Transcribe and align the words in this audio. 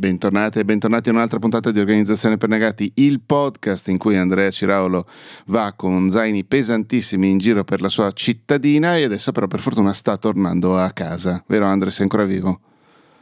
Bentornati 0.00 0.58
e 0.58 0.64
bentornati 0.64 1.10
a 1.10 1.12
un'altra 1.12 1.38
puntata 1.38 1.70
di 1.70 1.78
Organizzazione 1.78 2.38
per 2.38 2.48
Negati, 2.48 2.90
il 2.94 3.20
podcast 3.20 3.88
in 3.88 3.98
cui 3.98 4.16
Andrea 4.16 4.50
Ciraulo 4.50 5.06
va 5.48 5.74
con 5.76 6.08
zaini 6.08 6.42
pesantissimi 6.42 7.28
in 7.28 7.36
giro 7.36 7.64
per 7.64 7.82
la 7.82 7.90
sua 7.90 8.10
cittadina 8.12 8.96
e 8.96 9.04
adesso 9.04 9.30
però 9.30 9.46
per 9.46 9.60
fortuna 9.60 9.92
sta 9.92 10.16
tornando 10.16 10.74
a 10.78 10.90
casa. 10.92 11.44
Vero 11.48 11.66
Andrea, 11.66 11.90
sei 11.90 12.04
ancora 12.04 12.24
vivo? 12.24 12.60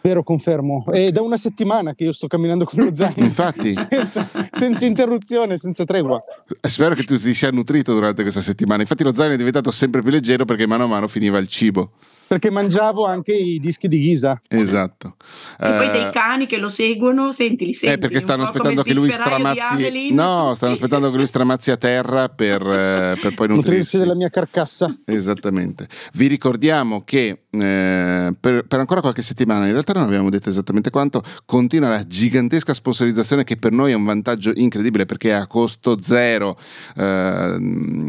Vero, 0.03 0.23
confermo. 0.23 0.85
È 0.89 1.11
da 1.11 1.21
una 1.21 1.37
settimana 1.37 1.97
che 1.97 2.05
io 2.05 2.13
sto 2.13 2.29
camminando 2.29 2.65
con 2.65 2.85
lo 2.85 2.95
zaino. 2.95 3.25
Infatti. 3.25 3.75
senza, 3.75 4.29
senza, 4.53 4.87
interruzione, 4.87 5.57
senza 5.57 5.85
tregua. 5.85 6.23
Spero 6.61 6.95
che 6.95 7.03
tu 7.03 7.19
ti 7.19 7.35
sia 7.35 7.51
nutrito 7.51 7.93
durante 7.93 8.23
questa 8.23 8.41
settimana. 8.41 8.83
Infatti 8.83 9.03
lo 9.03 9.13
zaino 9.13 9.35
è 9.35 9.37
diventato 9.37 9.73
sempre 9.73 10.01
più 10.01 10.13
leggero 10.13 10.45
perché 10.45 10.65
mano 10.65 10.85
a 10.85 10.87
mano 10.87 11.09
finiva 11.09 11.39
il 11.39 11.49
cibo 11.49 11.91
perché 12.29 12.51
mangiavo 12.51 13.07
anche 13.07 13.33
i 13.33 13.59
dischi 13.59 13.89
di 13.89 13.99
Ghisa. 13.99 14.41
Esatto. 14.47 15.17
E 15.59 15.69
uh, 15.69 15.77
poi 15.77 15.91
dei 15.91 16.07
eh, 16.07 16.11
cani 16.11 16.47
che 16.47 16.59
lo 16.59 16.69
seguono, 16.69 17.33
senti, 17.33 17.65
li 17.65 17.73
senti. 17.73 17.95
Eh, 17.95 17.99
perché 17.99 18.21
stanno 18.21 18.43
aspettando 18.43 18.83
che 18.83 18.93
lui 18.93 19.11
stramazzi. 19.11 20.13
No, 20.13 20.53
stanno 20.55 20.75
aspettando 20.75 21.11
che 21.11 21.17
lui 21.17 21.27
stramazzi 21.27 21.71
a 21.71 21.77
terra 21.77 22.29
per, 22.29 22.61
eh, 22.61 23.19
per 23.21 23.35
poi 23.35 23.49
nutrirsi. 23.49 23.57
nutrirsi 23.57 23.99
della 23.99 24.15
mia 24.15 24.29
carcassa. 24.29 24.95
Esattamente. 25.07 25.89
Vi 26.13 26.27
ricordiamo 26.27 27.03
che 27.03 27.45
eh, 27.51 28.35
per, 28.39 28.67
per, 28.67 28.79
ancora 28.79 29.01
qualche 29.01 29.23
settimana, 29.23 29.65
in 29.65 29.73
realtà 29.73 29.95
non 29.95 30.03
abbiamo 30.03 30.29
detto 30.29 30.51
esattamente 30.51 30.91
quanto, 30.91 31.23
continua 31.47 31.89
la 31.89 32.07
gigantesca 32.07 32.75
sponsorizzazione 32.75 33.45
che 33.45 33.57
per 33.57 33.73
noi 33.73 33.93
è 33.93 33.95
un 33.95 34.05
vantaggio 34.05 34.53
incredibile 34.55 35.07
perché 35.07 35.31
è 35.31 35.33
a 35.33 35.47
costo 35.47 35.99
zero 36.01 36.59
eh, 36.95 37.03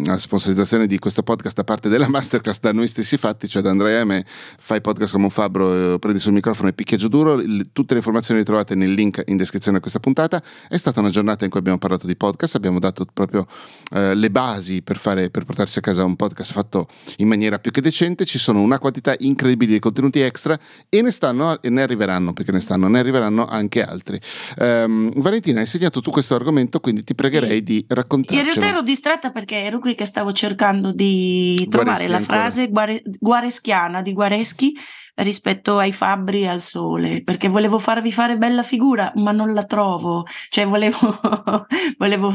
la 0.05 0.18
sponsorizzazione 0.18 0.88
di 0.88 0.99
questo 0.99 1.24
podcast 1.24 1.55
da 1.55 1.63
parte 1.63 1.88
della 1.88 2.08
masterclass 2.10 2.60
da 2.60 2.74
noi 2.74 2.88
stessi 2.88 3.16
fatti, 3.16 3.48
cioè 3.48 3.62
da 3.62 3.70
Andrea 3.70 4.02
e 4.02 4.05
me, 4.09 4.26
fai 4.26 4.81
podcast 4.81 5.12
come 5.12 5.26
un 5.26 5.30
fabbro, 5.30 5.94
eh, 5.94 5.99
prendi 5.99 6.20
sul 6.20 6.34
microfono 6.34 6.70
e 6.70 6.73
picchia 6.73 6.98
giù 6.98 7.08
duro, 7.08 7.38
tutte 7.72 7.94
le 7.94 7.98
informazioni 7.98 8.40
le 8.40 8.45
trovate 8.45 8.76
nel 8.76 8.91
link 8.91 9.23
in 9.27 9.38
descrizione 9.38 9.77
a 9.77 9.80
questa 9.80 9.99
puntata, 9.99 10.41
è 10.68 10.77
stata 10.77 10.99
una 10.99 11.09
giornata 11.09 11.45
in 11.45 11.52
cui 11.52 11.59
abbiamo 11.59 11.77
parlato 11.77 12.08
di 12.08 12.16
podcast, 12.16 12.55
abbiamo 12.55 12.80
dato 12.80 13.05
proprio 13.12 13.46
eh, 13.93 14.15
le 14.15 14.30
basi 14.32 14.82
per, 14.82 14.98
fare, 14.98 15.30
per 15.30 15.46
portarsi 15.46 15.80
a 15.80 15.82
casa 15.82 16.04
un 16.04 16.15
podcast 16.15 16.52
fatto 16.52 16.87
in 17.18 17.27
maniera 17.27 17.60
più 17.60 17.71
che 17.71 17.82
decente, 17.82 18.26
ci 18.26 18.40
sono 18.40 18.62
una 18.62 18.80
quantità 18.80 19.13
incredibile 19.20 19.74
di 19.74 19.80
contenuti 19.80 20.20
extra 20.20 20.57
e 20.90 21.02
ne 21.02 21.12
stanno 21.12 21.62
e 21.62 21.70
ne 21.70 21.82
arriveranno 21.82 22.34
perché 22.34 22.52
ne 22.52 22.60
stanno, 22.60 22.87
ne 22.87 22.99
arriveranno 22.99 23.46
anche 23.46 23.84
altri. 23.84 24.20
Um, 24.57 25.12
Valentina, 25.15 25.60
hai 25.60 25.65
segnato 25.65 26.02
tu 26.02 26.12
questo 26.12 26.35
argomento, 26.35 26.80
quindi 26.80 27.04
ti 27.04 27.15
pregherei 27.15 27.57
sì. 27.57 27.63
di 27.63 27.85
raccontarcelo. 27.87 28.48
In 28.48 28.54
realtà 28.54 28.74
ero 28.76 28.82
distratta 28.82 29.32
perché 29.32 29.57
ero 29.57 29.80
qui 29.80 29.96
che 29.96 30.05
stavo 30.05 30.32
cercando 30.32 30.91
di 30.91 31.68
trovare 31.70 32.07
la 32.07 32.20
frase 32.20 32.70
guare, 32.70 33.02
guareschiana 33.20 33.99
di 34.02 34.14
Guareschi 34.14 34.74
rispetto 35.16 35.78
ai 35.78 35.92
fabbri 35.92 36.44
e 36.44 36.48
al 36.48 36.62
sole, 36.62 37.24
perché 37.24 37.48
volevo 37.48 37.80
farvi 37.80 38.12
fare 38.12 38.38
bella 38.38 38.64
figura, 38.64 39.12
ma 39.16 39.32
non 39.32 39.54
la 39.54 39.64
trovo, 39.64 40.26
cioè 40.50 40.66
volevo, 40.66 40.98
volevo 41.98 42.32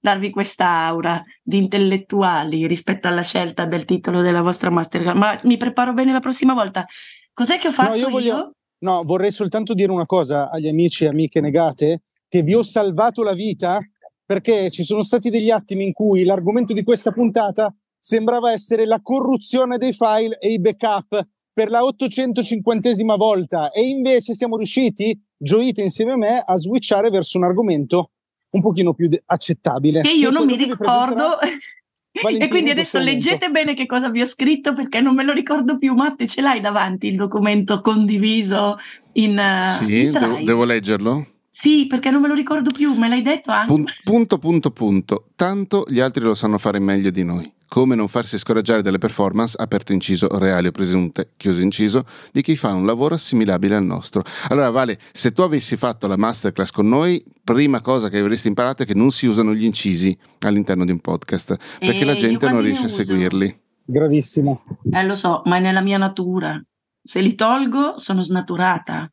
darvi 0.00 0.30
questa 0.30 0.68
aura 0.86 1.22
di 1.42 1.58
intellettuali 1.58 2.66
rispetto 2.66 3.08
alla 3.08 3.22
scelta 3.22 3.64
del 3.64 3.84
titolo 3.84 4.20
della 4.20 4.42
vostra 4.42 4.70
masterclass, 4.70 5.16
ma 5.16 5.40
mi 5.44 5.56
preparo 5.56 5.92
bene 5.92 6.12
la 6.12 6.20
prossima 6.20 6.54
volta. 6.54 6.86
Cos'è 7.32 7.58
che 7.58 7.68
ho 7.68 7.72
fatto 7.72 7.90
no, 7.90 7.96
io? 7.96 8.08
Voglio, 8.08 8.34
io? 8.36 8.52
No, 8.80 9.02
vorrei 9.04 9.30
soltanto 9.30 9.74
dire 9.74 9.90
una 9.90 10.06
cosa 10.06 10.50
agli 10.50 10.68
amici 10.68 11.04
e 11.04 11.08
amiche 11.08 11.40
negate, 11.40 12.02
che 12.28 12.42
vi 12.42 12.54
ho 12.54 12.62
salvato 12.62 13.22
la 13.22 13.34
vita 13.34 13.80
perché 14.24 14.70
ci 14.70 14.84
sono 14.84 15.02
stati 15.02 15.28
degli 15.28 15.50
attimi 15.50 15.84
in 15.84 15.92
cui 15.92 16.24
l'argomento 16.24 16.72
di 16.72 16.82
questa 16.82 17.12
puntata 17.12 17.74
sembrava 18.02 18.50
essere 18.50 18.84
la 18.84 19.00
corruzione 19.00 19.78
dei 19.78 19.92
file 19.92 20.36
e 20.40 20.50
i 20.50 20.60
backup 20.60 21.24
per 21.52 21.70
la 21.70 21.82
850esima 21.82 23.16
volta 23.16 23.70
e 23.70 23.86
invece 23.86 24.34
siamo 24.34 24.56
riusciti, 24.56 25.16
gioite 25.36 25.82
insieme 25.82 26.12
a 26.12 26.16
me, 26.16 26.42
a 26.44 26.56
switchare 26.56 27.10
verso 27.10 27.38
un 27.38 27.44
argomento 27.44 28.10
un 28.50 28.60
pochino 28.60 28.92
più 28.92 29.08
de- 29.08 29.22
accettabile. 29.24 30.00
Che 30.00 30.10
io 30.10 30.30
non 30.30 30.46
mi 30.46 30.56
ricordo. 30.56 31.38
e 32.10 32.48
quindi 32.48 32.70
adesso 32.70 32.98
leggete 32.98 33.50
bene 33.50 33.72
che 33.72 33.86
cosa 33.86 34.10
vi 34.10 34.20
ho 34.20 34.26
scritto 34.26 34.74
perché 34.74 35.00
non 35.00 35.14
me 35.14 35.22
lo 35.22 35.32
ricordo 35.32 35.78
più. 35.78 35.94
Matte, 35.94 36.26
ce 36.26 36.40
l'hai 36.42 36.60
davanti 36.60 37.06
il 37.06 37.16
documento 37.16 37.80
condiviso 37.80 38.78
in. 39.12 39.38
Uh, 39.38 39.86
sì, 39.86 40.06
in 40.06 40.12
devo, 40.12 40.38
devo 40.42 40.64
leggerlo? 40.64 41.26
Sì, 41.48 41.86
perché 41.86 42.10
non 42.10 42.20
me 42.20 42.28
lo 42.28 42.34
ricordo 42.34 42.70
più, 42.74 42.94
me 42.94 43.08
l'hai 43.08 43.22
detto 43.22 43.52
anche. 43.52 43.72
Punto, 43.72 43.92
punto, 44.02 44.38
punto, 44.38 44.70
punto. 44.70 45.28
Tanto 45.36 45.84
gli 45.86 46.00
altri 46.00 46.24
lo 46.24 46.34
sanno 46.34 46.58
fare 46.58 46.78
meglio 46.78 47.10
di 47.10 47.24
noi 47.24 47.51
come 47.72 47.94
non 47.94 48.06
farsi 48.06 48.36
scoraggiare 48.36 48.82
dalle 48.82 48.98
performance, 48.98 49.56
aperto 49.58 49.94
inciso, 49.94 50.28
reali 50.38 50.66
o 50.66 50.72
presunte, 50.72 51.30
chiuso 51.38 51.62
inciso, 51.62 52.04
di 52.30 52.42
chi 52.42 52.54
fa 52.54 52.74
un 52.74 52.84
lavoro 52.84 53.14
assimilabile 53.14 53.76
al 53.76 53.82
nostro. 53.82 54.22
Allora 54.50 54.68
Vale, 54.68 54.98
se 55.10 55.32
tu 55.32 55.40
avessi 55.40 55.78
fatto 55.78 56.06
la 56.06 56.18
masterclass 56.18 56.70
con 56.70 56.86
noi, 56.86 57.24
prima 57.42 57.80
cosa 57.80 58.10
che 58.10 58.18
avresti 58.18 58.48
imparato 58.48 58.82
è 58.82 58.86
che 58.86 58.92
non 58.92 59.10
si 59.10 59.24
usano 59.24 59.54
gli 59.54 59.64
incisi 59.64 60.14
all'interno 60.40 60.84
di 60.84 60.90
un 60.90 61.00
podcast, 61.00 61.56
perché 61.78 62.00
eh, 62.00 62.04
la 62.04 62.14
gente 62.14 62.46
non 62.46 62.60
riesce 62.60 62.84
a 62.84 62.88
seguirli. 62.88 63.60
Gravissimo. 63.86 64.64
Eh 64.92 65.06
lo 65.06 65.14
so, 65.14 65.40
ma 65.46 65.56
è 65.56 65.60
nella 65.60 65.80
mia 65.80 65.96
natura. 65.96 66.62
Se 67.02 67.20
li 67.20 67.34
tolgo 67.34 67.98
sono 67.98 68.20
snaturata. 68.20 69.10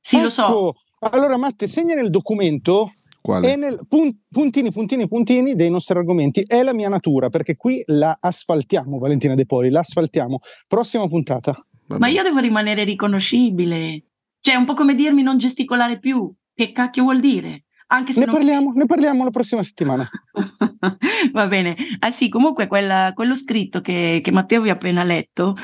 Sì, 0.00 0.14
ecco. 0.14 0.24
lo 0.24 0.30
so. 0.30 0.44
Ecco, 0.46 0.74
allora 1.16 1.36
Matte, 1.36 1.66
segna 1.66 1.96
nel 1.96 2.10
documento 2.10 2.92
quale? 3.20 3.56
Nel 3.56 3.80
pun, 3.88 4.10
puntini, 4.28 4.70
puntini, 4.70 5.06
puntini 5.08 5.54
dei 5.54 5.70
nostri 5.70 5.98
argomenti. 5.98 6.42
È 6.46 6.62
la 6.62 6.74
mia 6.74 6.88
natura, 6.88 7.28
perché 7.28 7.56
qui 7.56 7.82
la 7.86 8.16
asfaltiamo, 8.20 8.98
Valentina 8.98 9.34
De 9.34 9.46
Poli, 9.46 9.70
la 9.70 9.80
asfaltiamo. 9.80 10.40
Prossima 10.66 11.06
puntata. 11.06 11.62
Ma 11.98 12.08
io 12.08 12.22
devo 12.22 12.38
rimanere 12.38 12.84
riconoscibile. 12.84 14.04
Cioè, 14.40 14.54
è 14.54 14.56
un 14.56 14.64
po' 14.64 14.74
come 14.74 14.94
dirmi 14.94 15.22
non 15.22 15.38
gesticolare 15.38 15.98
più. 15.98 16.32
Che 16.54 16.72
cacchio 16.72 17.02
vuol 17.02 17.20
dire? 17.20 17.64
Anche 17.92 18.12
se 18.12 18.20
ne, 18.20 18.26
non... 18.26 18.34
parliamo, 18.34 18.72
ne 18.72 18.86
parliamo 18.86 19.24
la 19.24 19.30
prossima 19.30 19.62
settimana. 19.62 20.08
Va 21.32 21.46
bene. 21.46 21.76
Ah 21.98 22.10
sì, 22.10 22.28
comunque 22.28 22.68
quella, 22.68 23.12
quello 23.14 23.34
scritto 23.34 23.80
che, 23.80 24.20
che, 24.22 24.30
Matteo 24.30 24.60
vi 24.60 24.70
ha 24.70 24.74
appena 24.74 25.02
letto, 25.02 25.56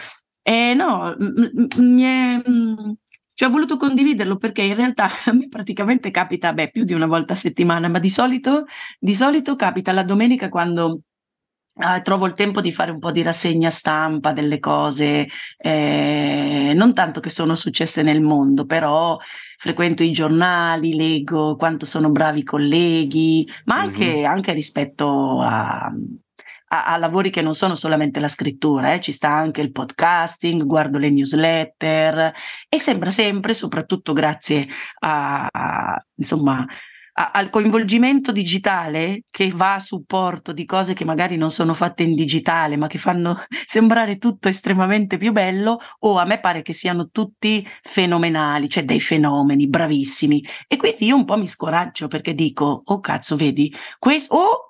eh, 0.43 0.75
no, 0.75 1.15
m- 1.17 1.51
m- 1.53 1.83
mi 1.83 2.03
è... 2.03 2.43
M- 2.45 2.97
cioè 3.37 3.49
ho 3.49 3.53
voluto 3.53 3.77
condividerlo 3.77 4.39
perché 4.39 4.63
in 4.63 4.75
realtà 4.75 5.11
a 5.27 5.33
me 5.33 5.49
praticamente 5.49 6.11
capita, 6.11 6.55
beh, 6.55 6.71
più 6.71 6.85
di 6.85 6.95
una 6.95 7.05
volta 7.07 7.35
a 7.35 7.37
settimana, 7.37 7.87
ma 7.87 7.99
di 7.99 8.09
solito, 8.09 8.65
di 8.99 9.15
solito 9.15 9.57
capita 9.57 9.93
la 9.93 10.03
domenica 10.03 10.49
quando 10.49 11.01
Uh, 11.79 12.01
trovo 12.01 12.25
il 12.25 12.33
tempo 12.33 12.63
di 12.63 12.73
fare 12.73 12.91
un 12.91 12.99
po' 12.99 13.13
di 13.13 13.21
rassegna 13.21 13.69
stampa 13.69 14.33
delle 14.33 14.59
cose, 14.59 15.29
eh, 15.59 16.73
non 16.75 16.95
tanto 16.95 17.21
che 17.21 17.29
sono 17.29 17.55
successe 17.55 18.01
nel 18.01 18.23
mondo, 18.23 18.65
però 18.65 19.19
frequento 19.59 20.03
i 20.03 20.11
giornali, 20.11 20.95
leggo 20.95 21.55
quanto 21.57 21.85
sono 21.85 22.09
bravi 22.09 22.39
i 22.39 22.45
colleghi, 22.45 23.47
ma 23.67 23.77
anche, 23.77 24.07
mm-hmm. 24.07 24.25
anche 24.25 24.55
rispetto 24.55 25.43
a, 25.43 25.93
a, 26.69 26.87
a, 26.87 26.97
lavori 26.97 27.31
che 27.31 27.43
non 27.43 27.55
sono 27.55 27.75
solamente 27.75 28.21
la 28.21 28.29
scrittura, 28.29 28.95
eh, 28.95 29.01
ci 29.01 29.13
sta 29.13 29.31
anche 29.31 29.61
il 29.61 29.73
podcasting, 29.73 30.65
guardo 30.65 30.99
le 30.99 31.11
newsletter 31.11 32.33
e 32.69 32.79
sembra 32.79 33.11
sempre, 33.11 33.55
soprattutto 33.55 34.13
grazie 34.13 34.67
a, 35.01 35.49
a 35.51 36.05
insomma, 36.17 36.67
al 37.19 37.49
coinvolgimento 37.49 38.31
digitale 38.31 39.23
che 39.31 39.51
va 39.51 39.75
a 39.75 39.79
supporto 39.79 40.53
di 40.53 40.67
cose 40.67 40.93
che 40.93 41.07
magari 41.07 41.37
non 41.37 41.51
sono 41.51 41.73
fatte 41.73 42.03
in 42.03 42.15
digitale, 42.15 42.77
ma 42.77 42.89
che 42.89 42.99
fanno 42.99 43.43
sembrare 43.65 44.19
tutto 44.19 44.49
estremamente 44.49 45.17
più 45.17 45.33
bello, 45.33 45.79
o 46.01 46.19
a 46.19 46.27
me 46.27 46.41
pare 46.41 46.61
che 46.61 46.75
siano 46.75 47.09
tutti 47.11 47.67
fenomenali, 47.83 48.69
cioè 48.69 48.85
dei 48.85 49.01
fenomeni 49.01 49.67
bravissimi. 49.67 50.45
E 50.69 50.77
quindi 50.77 51.07
io 51.07 51.17
un 51.17 51.25
po' 51.25 51.39
mi 51.39 51.49
scoraggio 51.49 52.07
perché 52.07 52.35
dico, 52.35 52.83
oh 52.85 53.01
cazzo, 53.01 53.37
vedi, 53.37 53.75
questo, 53.99 54.35
o 54.35 54.66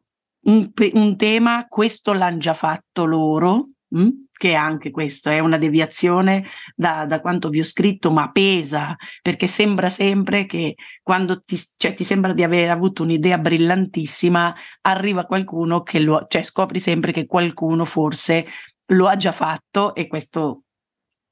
un, 0.46 0.70
un 0.92 1.16
tema, 1.16 1.66
questo 1.68 2.12
l'hanno 2.12 2.38
già 2.38 2.54
fatto 2.54 3.04
loro, 3.04 3.70
mh? 3.88 4.00
Hm? 4.00 4.10
che 4.36 4.54
anche 4.54 4.90
questo 4.90 5.30
è 5.30 5.38
una 5.38 5.56
deviazione 5.56 6.44
da, 6.74 7.06
da, 7.06 7.20
quanto 7.20 7.48
vi 7.48 7.60
ho 7.60 7.64
scritto, 7.64 8.10
ma 8.10 8.30
pesa, 8.30 8.94
perché 9.22 9.46
sembra 9.46 9.88
sempre 9.88 10.46
che 10.46 10.74
quando 11.02 11.42
ti, 11.42 11.58
cioè, 11.76 11.94
ti 11.94 12.04
sembra 12.04 12.32
di 12.32 12.42
aver 12.42 12.70
avuto 12.70 13.02
un'idea 13.02 13.38
brillantissima, 13.38 14.54
arriva 14.82 15.24
qualcuno 15.24 15.82
che 15.82 16.00
lo, 16.00 16.26
cioè 16.28 16.42
scopri 16.42 16.78
sempre 16.78 17.12
che 17.12 17.26
qualcuno 17.26 17.84
forse 17.84 18.46
lo 18.90 19.08
ha 19.08 19.16
già 19.16 19.32
fatto 19.32 19.94
e 19.94 20.06
questo 20.06 20.62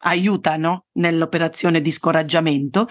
aiuta 0.05 0.57
no? 0.57 0.87
nell'operazione 0.93 1.81
di 1.81 1.91
scoraggiamento. 1.91 2.87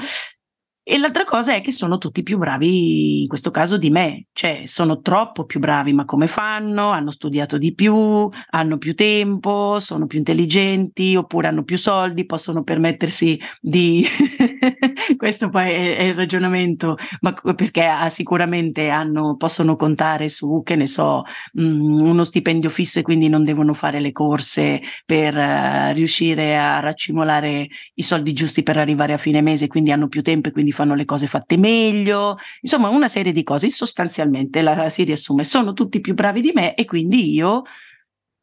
E 0.86 0.98
l'altra 0.98 1.24
cosa 1.24 1.54
è 1.56 1.62
che 1.62 1.72
sono 1.72 1.98
tutti 1.98 2.24
più 2.24 2.38
bravi, 2.38 3.22
in 3.22 3.28
questo 3.30 3.52
caso, 3.52 3.78
di 3.78 3.90
me, 3.90 4.26
cioè 4.34 4.64
sono 4.66 5.00
troppo 5.00 5.46
più 5.46 5.62
bravi, 5.62 5.94
ma 5.94 6.04
come 6.04 6.28
fanno? 6.28 6.90
Hanno 6.90 7.10
studiato 7.10 7.58
di 7.58 7.74
più, 7.74 8.30
hanno 8.50 8.78
più 8.78 8.94
tempo, 8.94 9.80
sono 9.80 10.08
più 10.08 10.18
intelligenti, 10.18 11.16
oppure 11.16 11.48
hanno 11.48 11.64
più 11.64 11.78
soldi, 11.78 12.26
possono 12.26 12.64
permettersi 12.64 13.40
di, 13.62 14.06
questo 15.18 15.50
poi 15.50 15.70
è, 15.72 15.98
è, 15.98 16.04
il 16.04 16.14
ragionamento, 16.14 16.98
ma 17.22 17.34
perché 17.34 17.86
ah, 17.86 18.10
sicuramente 18.10 18.90
hanno, 18.90 19.36
possono 19.36 19.76
contare 19.76 20.30
su, 20.30 20.62
che 20.64 20.76
ne 20.76 20.88
so, 20.88 21.24
mh, 21.54 21.64
mm, 21.64 22.00
uno 22.02 22.24
stipendio 22.24 22.70
fisso 22.70 23.00
e 23.00 23.02
quindi 23.02 23.30
non 23.30 23.44
devono 23.44 23.74
fare 23.74 24.00
le 24.00 24.12
corse 24.12 24.82
per 25.06 25.36
uh, 25.36 25.94
riuscire 25.94 26.58
a 26.58 26.80
raccimolare 26.80 27.68
i 27.96 28.04
soldi 28.04 28.34
giusti 28.34 28.64
per 28.64 28.78
arrivare 28.78 29.14
a 29.14 29.18
fine 29.18 29.42
mese, 29.42 29.68
quindi 29.68 29.92
hanno 29.92 30.08
più 30.08 30.22
tempo 30.22 30.50
e 30.50 30.52
quindi 30.52 30.72
fanno 30.72 30.96
le 30.96 31.06
cose 31.06 31.28
fatte 31.28 31.58
meglio, 31.58 32.38
insomma 32.62 32.90
una 32.90 33.08
serie 33.08 33.32
di 33.32 33.44
cose. 33.44 33.70
Sostanzialmente 33.70 34.62
la 34.62 34.90
si 34.90 35.04
riassume, 35.04 35.44
sono 35.44 35.74
tutti 35.74 36.00
più 36.02 36.14
bravi 36.14 36.42
di 36.42 36.52
me 36.54 36.76
e 36.76 36.86
quindi 36.86 37.34
io 37.34 37.64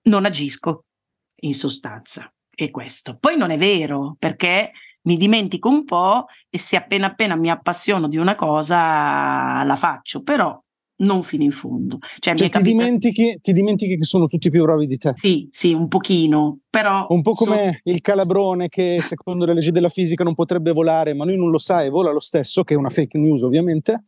non 0.03 0.25
agisco 0.25 0.85
in 1.43 1.55
sostanza. 1.55 2.33
E 2.61 2.71
questo. 2.71 3.17
Poi 3.19 3.39
non 3.39 3.51
è 3.51 3.57
vero, 3.57 4.17
perché 4.19 4.73
mi 5.03 5.17
dimentico 5.17 5.69
un 5.69 5.85
po' 5.85 6.27
e 6.49 6.59
se 6.59 6.77
appena 6.77 7.07
appena 7.07 7.37
mi 7.37 7.51
appassiono 7.51 8.09
di 8.09 8.17
una 8.17 8.35
cosa 8.35 9.63
la 9.65 9.77
faccio, 9.77 10.23
però 10.23 10.61
non 11.01 11.23
fino 11.23 11.43
in 11.43 11.51
fondo. 11.51 11.99
Cioè, 12.19 12.35
cioè 12.35 12.49
ti, 12.49 12.49
capita... 12.49 12.71
dimentichi, 12.71 13.39
ti, 13.41 13.53
dimentichi, 13.53 13.97
che 13.97 14.05
sono 14.05 14.27
tutti 14.27 14.51
più 14.51 14.63
bravi 14.65 14.87
di 14.87 14.99
te? 14.99 15.13
Sì, 15.17 15.49
sì, 15.51 15.73
un 15.73 15.89
pochino, 15.89 16.61
però... 16.69 17.07
Un 17.09 17.23
po' 17.23 17.33
come 17.33 17.81
so... 17.83 17.91
il 17.91 18.01
calabrone 18.01 18.69
che 18.69 19.01
secondo 19.03 19.45
le 19.45 19.55
leggi 19.55 19.71
della 19.71 19.89
fisica 19.89 20.25
non 20.25 20.35
potrebbe 20.35 20.73
volare, 20.73 21.15
ma 21.15 21.25
lui 21.25 21.37
non 21.37 21.51
lo 21.51 21.59
sa 21.59 21.83
e 21.83 21.89
vola 21.89 22.13
lo 22.13 22.21
stesso, 22.21 22.65
che 22.65 22.75
è 22.75 22.77
una 22.77 22.91
fake 22.91 23.19
news 23.19 23.43
ovviamente, 23.43 24.03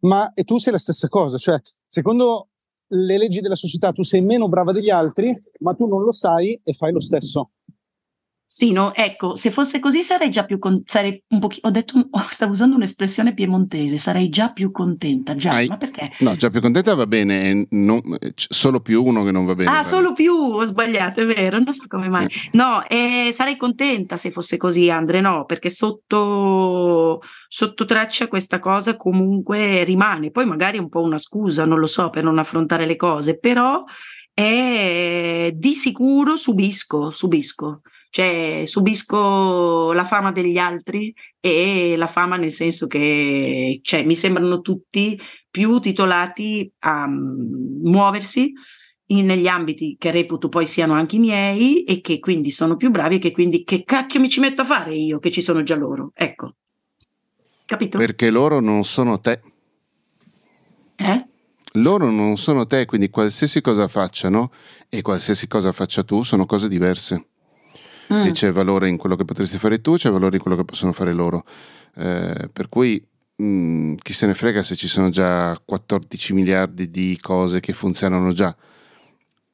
ma 0.00 0.32
e 0.34 0.44
tu 0.44 0.58
sei 0.58 0.72
la 0.72 0.78
stessa 0.78 1.08
cosa, 1.08 1.38
cioè 1.38 1.58
secondo 1.86 2.48
le 2.88 3.18
leggi 3.18 3.40
della 3.40 3.54
società 3.54 3.92
tu 3.92 4.02
sei 4.02 4.20
meno 4.20 4.48
brava 4.48 4.72
degli 4.72 4.90
altri, 4.90 5.34
ma 5.60 5.72
tu 5.74 5.86
non 5.86 6.02
lo 6.02 6.12
sai 6.12 6.60
e 6.62 6.74
fai 6.74 6.92
lo 6.92 7.00
stesso. 7.00 7.50
Sì, 8.56 8.70
no, 8.70 8.94
ecco, 8.94 9.34
se 9.34 9.50
fosse 9.50 9.80
così 9.80 10.04
sarei 10.04 10.30
già 10.30 10.44
più 10.44 10.60
con- 10.60 10.80
sarei 10.86 11.20
un 11.30 11.40
pochino, 11.40 11.66
ho 11.66 11.72
detto, 11.72 11.98
oh, 12.08 12.26
stavo 12.30 12.52
usando 12.52 12.76
un'espressione 12.76 13.34
piemontese, 13.34 13.98
sarei 13.98 14.28
già 14.28 14.52
più 14.52 14.70
contenta, 14.70 15.34
già, 15.34 15.54
Hai, 15.54 15.66
ma 15.66 15.76
perché? 15.76 16.12
No, 16.20 16.36
già 16.36 16.50
più 16.50 16.60
contenta 16.60 16.94
va 16.94 17.08
bene, 17.08 17.66
non, 17.70 18.00
solo 18.32 18.78
più 18.78 19.02
uno 19.02 19.24
che 19.24 19.32
non 19.32 19.44
va 19.44 19.56
bene. 19.56 19.70
Ah, 19.70 19.82
solo 19.82 20.12
più, 20.12 20.32
ho 20.32 20.62
sbagliato, 20.62 21.22
è 21.22 21.24
vero, 21.24 21.58
non 21.58 21.72
so 21.72 21.86
come 21.88 22.08
mai. 22.08 22.26
Eh. 22.26 22.50
No, 22.52 22.86
eh, 22.86 23.30
sarei 23.32 23.56
contenta 23.56 24.16
se 24.16 24.30
fosse 24.30 24.56
così, 24.56 24.88
Andre, 24.88 25.20
no, 25.20 25.46
perché 25.46 25.68
sotto, 25.68 27.22
sotto 27.48 27.84
traccia 27.84 28.28
questa 28.28 28.60
cosa 28.60 28.96
comunque 28.96 29.82
rimane, 29.82 30.30
poi 30.30 30.46
magari 30.46 30.78
è 30.78 30.80
un 30.80 30.90
po' 30.90 31.02
una 31.02 31.18
scusa, 31.18 31.64
non 31.64 31.80
lo 31.80 31.86
so, 31.86 32.08
per 32.08 32.22
non 32.22 32.38
affrontare 32.38 32.86
le 32.86 32.94
cose, 32.94 33.36
però 33.36 33.82
è 34.32 35.50
di 35.52 35.74
sicuro 35.74 36.36
subisco, 36.36 37.10
subisco 37.10 37.80
cioè 38.14 38.62
subisco 38.64 39.90
la 39.90 40.04
fama 40.04 40.30
degli 40.30 40.56
altri 40.56 41.12
e 41.40 41.96
la 41.96 42.06
fama 42.06 42.36
nel 42.36 42.52
senso 42.52 42.86
che 42.86 43.80
cioè, 43.82 44.04
mi 44.04 44.14
sembrano 44.14 44.60
tutti 44.60 45.20
più 45.50 45.80
titolati 45.80 46.72
a 46.78 47.06
um, 47.06 47.80
muoversi 47.82 48.52
in, 49.06 49.26
negli 49.26 49.48
ambiti 49.48 49.96
che 49.98 50.12
reputo 50.12 50.48
poi 50.48 50.64
siano 50.68 50.92
anche 50.92 51.16
i 51.16 51.18
miei 51.18 51.82
e 51.82 52.00
che 52.00 52.20
quindi 52.20 52.52
sono 52.52 52.76
più 52.76 52.92
bravi 52.92 53.16
e 53.16 53.18
che 53.18 53.32
quindi 53.32 53.64
che 53.64 53.82
cacchio 53.82 54.20
mi 54.20 54.30
ci 54.30 54.38
metto 54.38 54.62
a 54.62 54.64
fare 54.64 54.94
io 54.94 55.18
che 55.18 55.32
ci 55.32 55.40
sono 55.40 55.64
già 55.64 55.74
loro. 55.74 56.12
Ecco. 56.14 56.54
Capito? 57.66 57.98
Perché 57.98 58.30
loro 58.30 58.60
non 58.60 58.84
sono 58.84 59.18
te. 59.18 59.40
Eh? 60.94 61.26
Loro 61.72 62.10
non 62.10 62.36
sono 62.36 62.64
te, 62.64 62.84
quindi 62.84 63.10
qualsiasi 63.10 63.60
cosa 63.60 63.88
facciano 63.88 64.52
e 64.88 65.02
qualsiasi 65.02 65.48
cosa 65.48 65.72
faccia 65.72 66.04
tu 66.04 66.22
sono 66.22 66.46
cose 66.46 66.68
diverse 66.68 67.30
mm. 68.12 68.26
e 68.26 68.32
c'è 68.32 68.52
valore 68.52 68.88
in 68.88 68.96
quello 68.96 69.16
che 69.16 69.24
potresti 69.24 69.58
fare 69.58 69.80
tu, 69.80 69.94
c'è 69.94 70.10
valore 70.10 70.36
in 70.36 70.42
quello 70.42 70.56
che 70.56 70.64
possono 70.64 70.92
fare 70.92 71.12
loro. 71.12 71.44
Eh, 71.96 72.48
per 72.52 72.68
cui 72.68 73.02
mh, 73.36 73.44
mm, 73.44 73.94
chi 74.02 74.12
se 74.12 74.26
ne 74.26 74.34
frega 74.34 74.62
se 74.62 74.76
ci 74.76 74.88
sono 74.88 75.10
già 75.10 75.58
14 75.64 76.32
miliardi 76.32 76.90
di 76.90 77.18
cose 77.20 77.60
che 77.60 77.72
funzionano 77.72 78.32
già. 78.32 78.54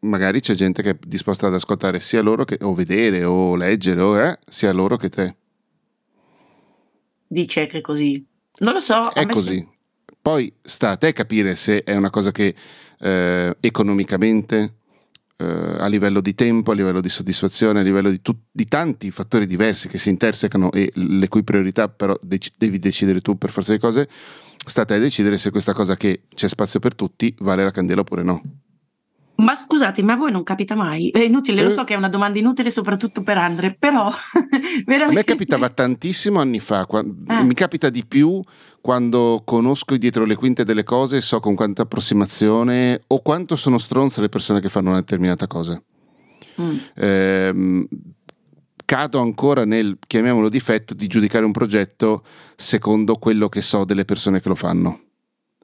Magari 0.03 0.41
c'è 0.41 0.55
gente 0.55 0.83
che 0.83 0.91
è 0.91 0.97
disposta 1.07 1.47
ad 1.47 1.55
ascoltare 1.55 2.01
sia 2.01 2.23
loro 2.23 2.45
che, 2.45 2.57
o 2.63 2.75
vedere 2.75 3.23
o 3.25 3.55
leggere, 3.55 4.01
o, 4.01 4.19
eh, 4.19 4.39
sia 4.47 4.73
loro 4.73 4.97
che 4.97 5.09
te. 5.11 5.37
Dice 7.27 7.67
che 7.67 7.79
è 7.79 7.81
così. 7.81 8.25
Non 8.61 8.73
lo 8.73 8.81
so. 8.81 9.11
È 9.13 9.27
così. 9.27 9.57
Se... 9.57 9.69
Poi 10.23 10.53
sta 10.61 10.91
a 10.91 10.97
te 10.97 11.13
capire 11.13 11.55
se 11.55 11.83
è 11.85 11.95
una 11.95 12.11
cosa 12.11 12.33
che 12.33 12.55
eh, 12.99 13.57
economicamente 13.61 14.80
a 15.45 15.87
livello 15.87 16.21
di 16.21 16.35
tempo, 16.35 16.71
a 16.71 16.75
livello 16.75 17.01
di 17.01 17.09
soddisfazione, 17.09 17.81
a 17.81 17.83
livello 17.83 18.11
di, 18.11 18.21
tu- 18.21 18.37
di, 18.51 18.67
tanti 18.67 19.11
fattori 19.11 19.47
diversi 19.47 19.89
che 19.89 19.99
si 19.99 20.09
intersecano 20.09 20.71
e 20.73 20.91
le 20.95 21.29
cui 21.29 21.43
priorità 21.43 21.89
però 21.89 22.17
dec- 22.21 22.53
devi 22.57 22.79
decidere 22.79 23.21
tu 23.21 23.39
per 23.39 23.51
forza 23.51 23.73
di 23.73 23.79
cose, 23.79 24.09
state 24.67 24.95
a 24.95 24.99
decidere 24.99 25.39
se 25.39 25.51
questa 25.51 25.73
cosa 25.73 25.97
che 25.97 26.23
c'è 26.35 26.49
spazio 26.49 26.81
per 26.81 26.95
tutti 26.95 27.35
vale 27.41 27.65
la 27.65 27.71
candela 27.71 28.01
oppure 28.01 28.23
no. 28.23 28.43
Ma 29.41 29.55
scusate, 29.55 30.03
ma 30.03 30.13
a 30.13 30.17
voi 30.17 30.31
non 30.31 30.43
capita 30.43 30.75
mai? 30.75 31.09
È 31.09 31.21
inutile, 31.21 31.61
eh. 31.61 31.65
lo 31.65 31.71
so 31.71 31.85
che 31.85 31.95
è 31.95 31.97
una 31.97 32.11
domanda 32.11 32.39
inutile 32.39 32.71
soprattutto 32.71 33.23
per 33.23 33.39
Andre, 33.39 33.75
però 33.79 34.13
veramente... 34.85 35.05
A 35.05 35.09
me 35.15 35.25
capitava 35.25 35.71
tantissimo 35.71 36.41
anni 36.41 36.61
fa, 36.61 36.87
ah. 37.27 37.43
mi 37.43 37.55
capita 37.55 37.89
di 37.89 38.05
più 38.05 38.43
quando 38.81 39.43
conosco 39.45 39.97
dietro 39.97 40.25
le 40.25 40.35
quinte 40.35 40.65
delle 40.65 40.85
cose, 40.85 41.21
so 41.21 41.41
con 41.41 41.55
quanta 41.55 41.83
approssimazione 41.83 43.03
o 43.07 43.21
quanto 43.21 43.57
sono 43.57 43.79
stronze 43.79 44.21
le 44.21 44.29
persone 44.29 44.61
che 44.61 44.69
fanno 44.69 44.91
una 44.91 45.01
determinata 45.01 45.47
cosa. 45.47 45.81
Mm. 46.61 46.77
Eh, 46.95 47.89
cado 48.85 49.21
ancora 49.21 49.65
nel, 49.65 49.99
chiamiamolo 50.05 50.49
difetto, 50.49 50.95
di 50.95 51.07
giudicare 51.07 51.45
un 51.45 51.53
progetto 51.53 52.25
secondo 52.57 53.17
quello 53.17 53.49
che 53.49 53.61
so 53.61 53.85
delle 53.85 54.05
persone 54.05 54.41
che 54.41 54.49
lo 54.49 54.57
fanno. 54.57 55.03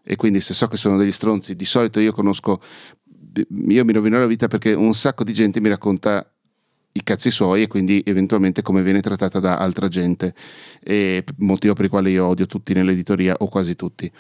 E 0.04 0.14
quindi 0.14 0.40
se 0.40 0.54
so 0.54 0.68
che 0.68 0.76
sono 0.76 0.96
degli 0.96 1.10
stronzi, 1.10 1.56
di 1.56 1.64
solito 1.64 1.98
io 1.98 2.12
conosco, 2.12 2.60
io 3.68 3.84
mi 3.84 3.92
rovino 3.92 4.18
la 4.18 4.26
vita 4.26 4.46
perché 4.46 4.74
un 4.74 4.94
sacco 4.94 5.24
di 5.24 5.32
gente 5.32 5.60
mi 5.60 5.68
racconta 5.68 6.30
i 6.96 7.02
cazzi 7.02 7.30
suoi 7.30 7.62
e 7.62 7.66
quindi 7.68 8.02
eventualmente 8.04 8.62
come 8.62 8.82
viene 8.82 9.00
trattata 9.00 9.38
da 9.38 9.58
altra 9.58 9.88
gente, 9.88 10.34
e 10.82 11.24
motivo 11.38 11.74
per 11.74 11.84
il 11.84 11.90
quale 11.90 12.10
io 12.10 12.26
odio 12.26 12.46
tutti 12.46 12.72
nell'editoria 12.72 13.36
o 13.38 13.48
quasi 13.48 13.76
tutti. 13.76 14.10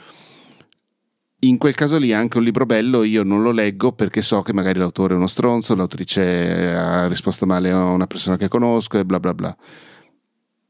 In 1.40 1.58
quel 1.58 1.74
caso 1.74 1.98
lì 1.98 2.12
anche 2.12 2.38
un 2.38 2.44
libro 2.44 2.64
bello 2.64 3.02
io 3.02 3.22
non 3.22 3.42
lo 3.42 3.50
leggo 3.50 3.92
perché 3.92 4.22
so 4.22 4.40
che 4.42 4.54
magari 4.54 4.78
l'autore 4.78 5.14
è 5.14 5.16
uno 5.16 5.26
stronzo, 5.26 5.74
l'autrice 5.74 6.74
ha 6.74 7.06
risposto 7.08 7.44
male 7.44 7.70
a 7.70 7.84
una 7.84 8.06
persona 8.06 8.36
che 8.36 8.48
conosco 8.48 8.98
e 8.98 9.04
bla 9.04 9.20
bla 9.20 9.34
bla. 9.34 9.56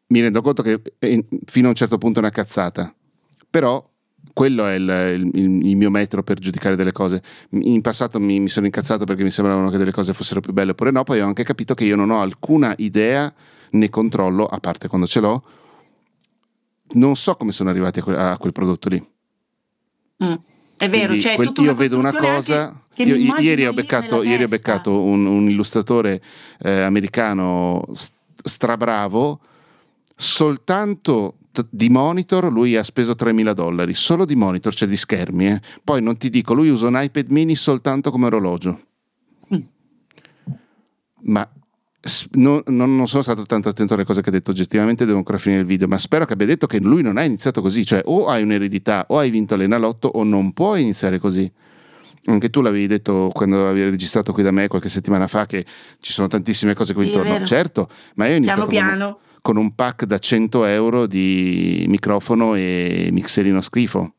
Mi 0.09 0.21
rendo 0.21 0.41
conto 0.43 0.63
che 0.63 0.83
fino 1.47 1.67
a 1.67 1.71
un 1.71 1.77
certo 1.77 1.99
punto 1.99 2.19
è 2.19 2.23
una 2.23 2.31
cazzata, 2.31 2.95
però 3.49 3.85
quello 4.33 4.67
è 4.67 4.75
il, 4.75 5.31
il, 5.35 5.67
il, 5.67 5.77
mio 5.77 5.91
metro 5.91 6.23
per 6.23 6.39
giudicare 6.39 6.77
delle 6.77 6.93
cose. 6.93 7.23
In 7.51 7.81
passato 7.81 8.21
mi, 8.21 8.41
mi, 8.41 8.49
sono 8.49 8.67
incazzato 8.67 9.05
perché 9.05 9.23
mi 9.23 9.31
sembravano 9.31 9.71
che 9.71 9.79
delle 9.79 9.93
cose 9.93 10.13
fossero 10.13 10.41
più 10.41 10.53
belle 10.53 10.73
oppure 10.73 10.91
no, 10.91 11.05
poi 11.05 11.21
ho 11.21 11.27
anche 11.27 11.45
capito 11.45 11.75
che 11.75 11.85
io 11.85 11.97
non 11.97 12.11
ho 12.11 12.21
alcuna 12.21 12.75
idea 12.79 13.33
né 13.71 13.89
controllo, 13.89 14.45
a 14.45 14.59
parte 14.59 14.89
quando 14.89 15.07
ce 15.07 15.21
l'ho, 15.21 15.43
non 16.93 17.17
so 17.17 17.35
come 17.35 17.53
sono 17.53 17.71
arrivati 17.71 18.01
a 18.01 18.03
quel, 18.03 18.19
a 18.19 18.39
quel 18.39 18.53
prodotto 18.53 18.89
lì. 18.89 19.07
Mm. 20.25 20.35
È 20.77 20.89
vero, 20.89 21.09
Quindi, 21.09 21.35
quel, 21.35 21.53
io 21.57 21.75
vedo 21.75 21.99
una 21.99 22.13
cosa. 22.13 22.81
Io, 22.97 23.17
ieri, 23.17 23.67
ho 23.67 23.73
beccato, 23.75 24.23
ieri 24.23 24.45
ho 24.45 24.49
beccato, 24.49 25.03
un, 25.03 25.27
un 25.27 25.51
illustratore 25.51 26.23
eh, 26.61 26.81
americano 26.81 27.85
strabravo 28.43 29.41
soltanto 30.17 31.35
di 31.71 31.89
monitor 31.89 32.51
lui 32.53 32.77
ha 32.77 32.83
speso 32.83 33.13
3.000 33.13 33.53
dollari, 33.53 33.95
solo 33.95 34.25
di 34.25 34.35
monitor, 34.35 34.75
cioè 34.75 34.89
di 34.89 34.97
schermi. 34.97 35.49
Eh. 35.49 35.61
Poi 35.83 36.03
non 36.03 36.17
ti 36.17 36.31
dico, 36.31 36.55
lui 36.55 36.69
usa 36.69 36.87
un 36.87 36.99
iPad 37.01 37.31
mini 37.31 37.55
soltanto 37.55 38.11
come 38.11 38.27
orologio. 38.27 38.81
Mm. 39.55 39.61
Ma 41.23 41.49
non, 42.33 42.63
non, 42.67 43.09
sono 43.09 43.23
stato 43.23 43.43
tanto 43.43 43.69
attento 43.69 43.95
alle 43.95 44.05
cose 44.05 44.23
che 44.23 44.29
ha 44.29 44.33
detto, 44.33 44.51
oggettivamente 44.51 45.05
devo 45.05 45.19
ancora 45.19 45.39
finire 45.39 45.63
il 45.63 45.67
video, 45.67 45.89
ma 45.89 45.99
spero 45.99 46.25
che 46.25 46.35
abbia 46.35 46.47
detto 46.47 46.67
che 46.67 46.79
lui 46.79 47.03
non 47.03 47.17
ha 47.17 47.25
iniziato 47.25 47.61
così, 47.61 47.85
cioè 47.85 48.03
o 48.05 48.27
hai 48.27 48.43
un'eredità 48.43 49.07
o 49.09 49.19
hai 49.19 49.31
vinto 49.31 49.57
l'Enalotto 49.57 50.09
o 50.09 50.23
non 50.23 50.53
puoi 50.53 50.83
iniziare 50.83 51.19
così. 51.19 51.51
Anche 52.29 52.51
tu 52.51 52.61
l'avevi 52.61 52.89
detto 52.89 53.31
quando 53.33 53.69
avevi 53.69 53.91
registrato 53.91 54.33
qui 54.33 54.43
da 54.43 54.51
me 54.51 54.67
qualche 54.67 54.89
settimana 54.89 55.29
fa 55.29 55.47
che 55.47 55.65
ci 56.01 56.13
sono 56.13 56.27
tantissime 56.27 56.75
cose 56.75 56.93
qui 56.93 57.07
intorno. 57.07 57.45
Certo, 57.45 57.89
ma 58.15 58.27
io 58.27 58.35
ho 58.35 58.37
iniziato 58.37 58.67
piano 58.67 58.89
piano 58.89 59.19
con 59.47 59.59
un 59.59 59.77
pack 59.77 60.07
da 60.07 60.19
100 60.19 60.65
euro 60.65 61.07
di 61.07 61.85
microfono 61.87 62.57
e 62.57 63.11
mixerino 63.13 63.61
schifo. 63.61 64.15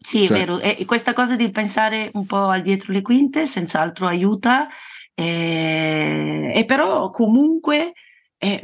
Sì, 0.00 0.26
cioè... 0.26 0.38
è 0.38 0.40
vero, 0.46 0.60
e 0.60 0.82
questa 0.86 1.12
cosa 1.12 1.36
di 1.36 1.50
pensare 1.50 2.10
un 2.14 2.24
po' 2.24 2.46
al 2.46 2.62
dietro 2.62 2.94
le 2.94 3.02
quinte 3.02 3.44
senz'altro 3.44 4.06
aiuta, 4.06 4.66
e, 5.12 6.52
e 6.54 6.64
però 6.64 7.10
comunque, 7.10 7.92
eh, 8.38 8.62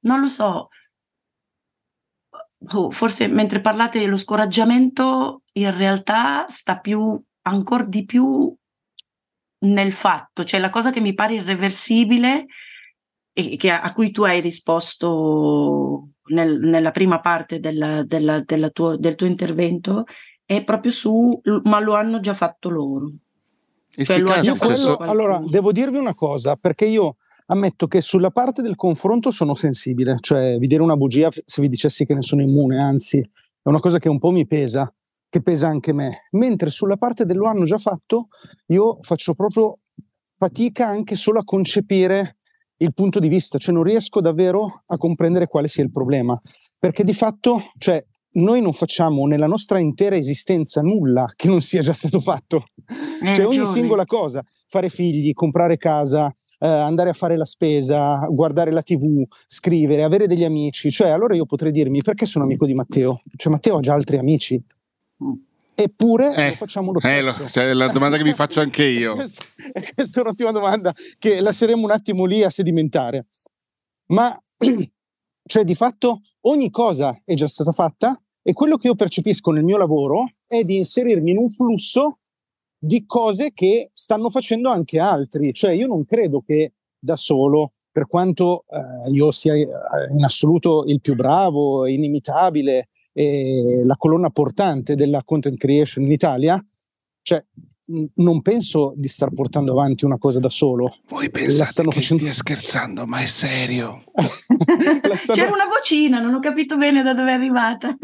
non 0.00 0.20
lo 0.20 0.28
so, 0.28 0.68
oh, 2.74 2.90
forse 2.90 3.26
mentre 3.26 3.62
parlate 3.62 4.00
dello 4.00 4.18
scoraggiamento, 4.18 5.44
in 5.52 5.74
realtà 5.74 6.44
sta 6.48 6.78
più, 6.78 7.18
ancora 7.46 7.84
di 7.84 8.04
più 8.04 8.54
nel 9.60 9.94
fatto, 9.94 10.44
cioè 10.44 10.60
la 10.60 10.68
cosa 10.68 10.90
che 10.90 11.00
mi 11.00 11.14
pare 11.14 11.36
irreversibile 11.36 12.44
e 13.32 13.56
che, 13.56 13.70
a 13.70 13.92
cui 13.92 14.10
tu 14.10 14.22
hai 14.24 14.40
risposto 14.40 16.08
nel, 16.26 16.58
nella 16.58 16.90
prima 16.90 17.20
parte 17.20 17.60
della, 17.60 18.04
della, 18.04 18.40
della 18.40 18.70
tuo, 18.70 18.96
del 18.96 19.14
tuo 19.14 19.26
intervento 19.26 20.04
è 20.44 20.62
proprio 20.64 20.92
su, 20.92 21.40
ma 21.64 21.80
lo 21.80 21.94
hanno 21.94 22.20
già 22.20 22.34
fatto 22.34 22.68
loro. 22.68 23.10
Cioè, 23.94 24.18
lo 24.18 24.34
io 24.36 24.56
quello, 24.56 24.96
allora, 24.96 25.42
devo 25.46 25.72
dirvi 25.72 25.98
una 25.98 26.14
cosa, 26.14 26.56
perché 26.56 26.86
io 26.86 27.16
ammetto 27.46 27.86
che 27.86 28.00
sulla 28.00 28.30
parte 28.30 28.62
del 28.62 28.76
confronto 28.76 29.30
sono 29.30 29.54
sensibile, 29.54 30.16
cioè 30.20 30.56
vi 30.58 30.66
dire 30.66 30.82
una 30.82 30.96
bugia 30.96 31.28
se 31.30 31.60
vi 31.60 31.68
dicessi 31.68 32.04
che 32.04 32.14
ne 32.14 32.22
sono 32.22 32.42
immune, 32.42 32.82
anzi 32.82 33.18
è 33.18 33.68
una 33.68 33.80
cosa 33.80 33.98
che 33.98 34.08
un 34.08 34.18
po' 34.18 34.30
mi 34.30 34.46
pesa, 34.46 34.92
che 35.28 35.42
pesa 35.42 35.68
anche 35.68 35.92
me, 35.92 36.28
mentre 36.32 36.70
sulla 36.70 36.96
parte 36.96 37.24
del 37.24 37.36
lo 37.36 37.46
hanno 37.46 37.64
già 37.64 37.78
fatto 37.78 38.28
io 38.66 38.98
faccio 39.02 39.34
proprio 39.34 39.78
fatica 40.36 40.86
anche 40.86 41.14
solo 41.14 41.40
a 41.40 41.44
concepire 41.44 42.38
il 42.82 42.94
punto 42.94 43.18
di 43.18 43.28
vista, 43.28 43.58
cioè 43.58 43.74
non 43.74 43.82
riesco 43.82 44.20
davvero 44.20 44.82
a 44.86 44.96
comprendere 44.96 45.46
quale 45.46 45.68
sia 45.68 45.84
il 45.84 45.90
problema, 45.90 46.40
perché 46.78 47.04
di 47.04 47.14
fatto, 47.14 47.62
cioè, 47.78 48.02
noi 48.34 48.62
non 48.62 48.72
facciamo 48.72 49.26
nella 49.26 49.46
nostra 49.46 49.78
intera 49.78 50.16
esistenza 50.16 50.80
nulla 50.80 51.30
che 51.36 51.48
non 51.48 51.60
sia 51.60 51.82
già 51.82 51.92
stato 51.92 52.20
fatto. 52.20 52.64
Eh, 53.22 53.34
cioè 53.34 53.46
ogni 53.46 53.66
singola 53.66 54.04
cosa, 54.04 54.42
fare 54.68 54.88
figli, 54.88 55.32
comprare 55.32 55.76
casa, 55.76 56.34
eh, 56.58 56.66
andare 56.66 57.10
a 57.10 57.12
fare 57.12 57.36
la 57.36 57.44
spesa, 57.44 58.26
guardare 58.30 58.72
la 58.72 58.82
tv, 58.82 59.22
scrivere, 59.46 60.02
avere 60.02 60.26
degli 60.26 60.44
amici, 60.44 60.90
cioè 60.90 61.10
allora 61.10 61.34
io 61.34 61.44
potrei 61.44 61.72
dirmi 61.72 62.02
perché 62.02 62.26
sono 62.26 62.44
amico 62.44 62.66
di 62.66 62.74
Matteo? 62.74 63.18
Cioè 63.36 63.52
Matteo 63.52 63.76
ha 63.76 63.80
già 63.80 63.94
altri 63.94 64.16
amici. 64.16 64.62
Eppure 65.74 66.34
eh, 66.34 66.56
facciamo 66.56 66.92
lo 66.92 67.00
stesso. 67.00 67.44
Eh, 67.44 67.48
cioè, 67.48 67.72
la 67.72 67.88
domanda 67.88 68.16
che 68.16 68.22
mi 68.22 68.34
faccio 68.34 68.60
anche 68.62 68.84
io. 68.84 69.14
questa, 69.14 69.44
questa 69.94 70.20
è 70.20 70.22
un'ottima 70.22 70.50
domanda 70.50 70.94
che 71.18 71.40
lasceremo 71.40 71.84
un 71.84 71.90
attimo 71.90 72.24
lì 72.24 72.42
a 72.42 72.50
sedimentare. 72.50 73.24
Ma 74.08 74.38
cioè 75.44 75.64
di 75.64 75.74
fatto 75.74 76.20
ogni 76.42 76.70
cosa 76.70 77.20
è 77.24 77.34
già 77.34 77.48
stata 77.48 77.72
fatta 77.72 78.16
e 78.42 78.52
quello 78.52 78.76
che 78.76 78.88
io 78.88 78.94
percepisco 78.94 79.50
nel 79.50 79.64
mio 79.64 79.78
lavoro 79.78 80.24
è 80.46 80.62
di 80.64 80.76
inserirmi 80.76 81.30
in 81.30 81.38
un 81.38 81.48
flusso 81.48 82.18
di 82.78 83.06
cose 83.06 83.52
che 83.52 83.90
stanno 83.92 84.28
facendo 84.28 84.68
anche 84.70 84.98
altri. 84.98 85.52
Cioè 85.52 85.72
io 85.72 85.86
non 85.86 86.04
credo 86.04 86.42
che 86.42 86.74
da 86.98 87.16
solo, 87.16 87.74
per 87.90 88.06
quanto 88.06 88.64
eh, 88.68 89.10
io 89.10 89.30
sia 89.30 89.54
eh, 89.54 89.68
in 90.10 90.24
assoluto 90.24 90.84
il 90.86 91.00
più 91.00 91.14
bravo, 91.14 91.86
inimitabile, 91.86 92.88
e 93.12 93.82
la 93.84 93.96
colonna 93.96 94.30
portante 94.30 94.94
della 94.94 95.22
content 95.24 95.58
creation 95.58 96.04
in 96.04 96.12
Italia, 96.12 96.64
cioè 97.22 97.42
non 98.16 98.42
penso 98.42 98.94
di 98.96 99.08
star 99.08 99.32
portando 99.34 99.72
avanti 99.72 100.04
una 100.04 100.16
cosa 100.16 100.38
da 100.38 100.48
solo. 100.48 100.98
Voi 101.08 101.30
pensate 101.30 101.82
che 101.82 101.90
facendo... 101.90 102.22
stia 102.22 102.32
scherzando, 102.32 103.06
ma 103.06 103.20
è 103.20 103.26
serio. 103.26 104.04
stanno... 105.14 105.38
C'era 105.38 105.52
una 105.52 105.66
vocina, 105.66 106.20
non 106.20 106.32
ho 106.34 106.40
capito 106.40 106.76
bene 106.76 107.02
da 107.02 107.12
dove 107.12 107.30
è 107.30 107.34
arrivata. 107.34 107.96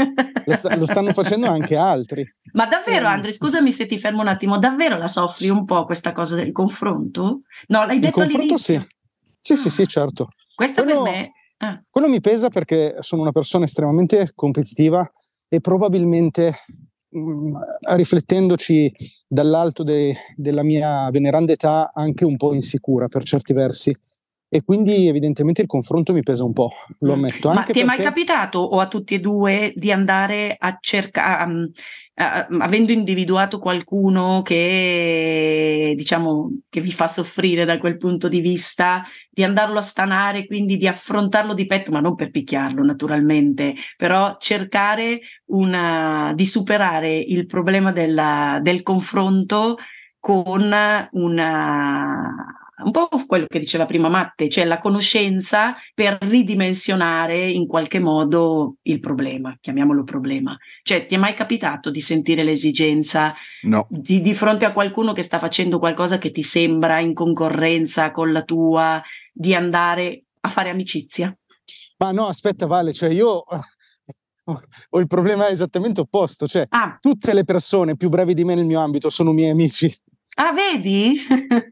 sta... 0.47 0.77
lo 0.77 0.85
stanno 0.85 1.13
facendo 1.13 1.47
anche 1.47 1.77
altri. 1.77 2.27
Ma 2.53 2.67
davvero, 2.67 3.07
eh. 3.07 3.11
Andri, 3.11 3.33
scusami 3.33 3.71
se 3.73 3.87
ti 3.87 3.99
fermo 3.99 4.21
un 4.21 4.29
attimo, 4.29 4.59
davvero 4.59 4.99
la 4.99 5.07
soffri 5.07 5.49
un 5.49 5.65
po' 5.65 5.85
questa 5.85 6.13
cosa 6.13 6.35
del 6.35 6.53
confronto? 6.53 7.43
No, 7.69 7.87
l'hai 7.87 8.01
detto 8.01 8.21
Il 8.23 8.31
confronto 8.31 8.57
sì. 8.57 8.81
Sì, 9.41 9.57
sì, 9.57 9.71
sì, 9.71 9.87
certo. 9.87 10.29
Questo 10.55 10.83
quello, 10.83 11.03
per 11.05 11.13
me... 11.13 11.33
Ah. 11.59 11.83
Quello 11.89 12.09
mi 12.09 12.21
pesa 12.21 12.49
perché 12.49 12.97
sono 13.01 13.23
una 13.23 13.33
persona 13.33 13.65
estremamente 13.65 14.33
competitiva 14.35 15.11
e 15.49 15.61
probabilmente 15.61 16.55
Mm, 17.17 17.57
riflettendoci 17.95 18.93
dall'alto 19.27 19.83
de, 19.83 20.15
della 20.37 20.63
mia 20.63 21.09
veneranda 21.11 21.53
età 21.53 21.91
anche 21.95 22.27
un 22.27 22.37
po' 22.37 22.53
insicura 22.53 23.09
per 23.09 23.25
certi 23.25 23.55
versi 23.55 23.97
e 24.47 24.63
quindi 24.63 25.09
evidentemente 25.09 25.63
il 25.63 25.67
confronto 25.67 26.13
mi 26.13 26.23
pesa 26.23 26.45
un 26.45 26.53
po', 26.53 26.71
lo 26.99 27.13
mm. 27.13 27.15
ammetto. 27.15 27.49
Ma 27.51 27.63
ti 27.63 27.81
è 27.81 27.85
mai 27.85 27.97
capitato 27.97 28.59
o 28.59 28.79
a 28.79 28.89
tutti 28.89 29.15
e 29.15 29.21
due 29.21 29.73
di 29.75 29.91
andare 29.91 30.55
a 30.59 30.77
cercare, 30.79 31.71
avendo 32.19 32.91
individuato 32.91 33.61
qualcuno 33.61 34.43
che 34.43 35.95
diciamo 35.97 36.51
che 36.69 36.81
vi 36.81 36.91
fa 36.91 37.07
soffrire 37.07 37.65
da 37.65 37.79
quel 37.79 37.97
punto 37.97 38.29
di 38.29 38.41
vista, 38.41 39.03
di 39.31 39.45
andarlo 39.45 39.79
a 39.79 39.83
stanare, 39.83 40.47
quindi 40.47 40.77
di 40.77 40.89
affrontarlo 40.89 41.55
di 41.55 41.67
petto, 41.67 41.93
ma 41.93 42.01
non 42.01 42.17
per 42.17 42.31
picchiarlo 42.31 42.83
naturalmente, 42.83 43.75
però 43.97 44.37
cercare 44.41 45.21
una, 45.47 46.33
di 46.35 46.47
superare 46.47 47.17
il 47.17 47.47
problema 47.47 47.93
della, 47.93 48.59
del 48.61 48.83
confronto 48.83 49.77
con 50.19 50.73
una 51.13 52.68
un 52.85 52.91
po' 52.91 53.09
quello 53.27 53.47
che 53.47 53.59
diceva 53.59 53.87
prima 53.87 54.09
Matte, 54.09 54.49
cioè 54.49 54.65
la 54.65 54.79
conoscenza 54.79 55.75
per 55.95 56.19
ridimensionare 56.21 57.51
in 57.51 57.67
qualche 57.67 57.99
modo 57.99 58.77
il 58.83 59.01
problema, 59.01 59.57
chiamiamolo 59.61 60.05
problema. 60.05 60.57
Cioè, 60.83 61.07
ti 61.07 61.15
è 61.15 61.19
mai 61.19 61.35
capitato 61.35 61.91
di 61.91 62.01
sentire 62.01 62.45
l'esigenza 62.45 63.35
no. 63.63 63.87
di, 63.91 64.21
di 64.21 64.35
fronte 64.35 64.65
a 64.65 64.73
qualcuno 64.73 65.13
che 65.13 65.23
sta 65.23 65.39
facendo 65.39 65.79
qualcosa 65.79 66.19
che 66.19 66.31
ti 66.31 66.43
sembra 66.43 67.01
in 67.01 67.15
concorrenza 67.15 68.11
con 68.11 68.33
la 68.33 68.43
tua, 68.43 69.03
di 69.33 69.55
andare 69.55 70.25
a 70.41 70.49
fare 70.49 70.71
amicizia? 70.71 71.37
Ma 71.99 72.13
no, 72.13 72.27
aspetta 72.27 72.67
Vale, 72.67 72.93
cioè 72.93 73.11
io 73.11 73.45
ho 74.91 74.99
il 74.99 75.07
problema 75.07 75.49
esattamente 75.49 76.01
opposto, 76.01 76.47
cioè 76.47 76.67
ah. 76.69 76.97
tutte 77.01 77.35
le 77.35 77.45
persone 77.45 77.97
più 77.97 78.09
bravi 78.09 78.35
di 78.35 78.45
me 78.45 78.55
nel 78.55 78.65
mio 78.65 78.81
ambito 78.81 79.11
sono 79.11 79.33
miei 79.33 79.51
amici. 79.51 79.95
Ah, 80.41 80.53
vedi? 80.53 81.19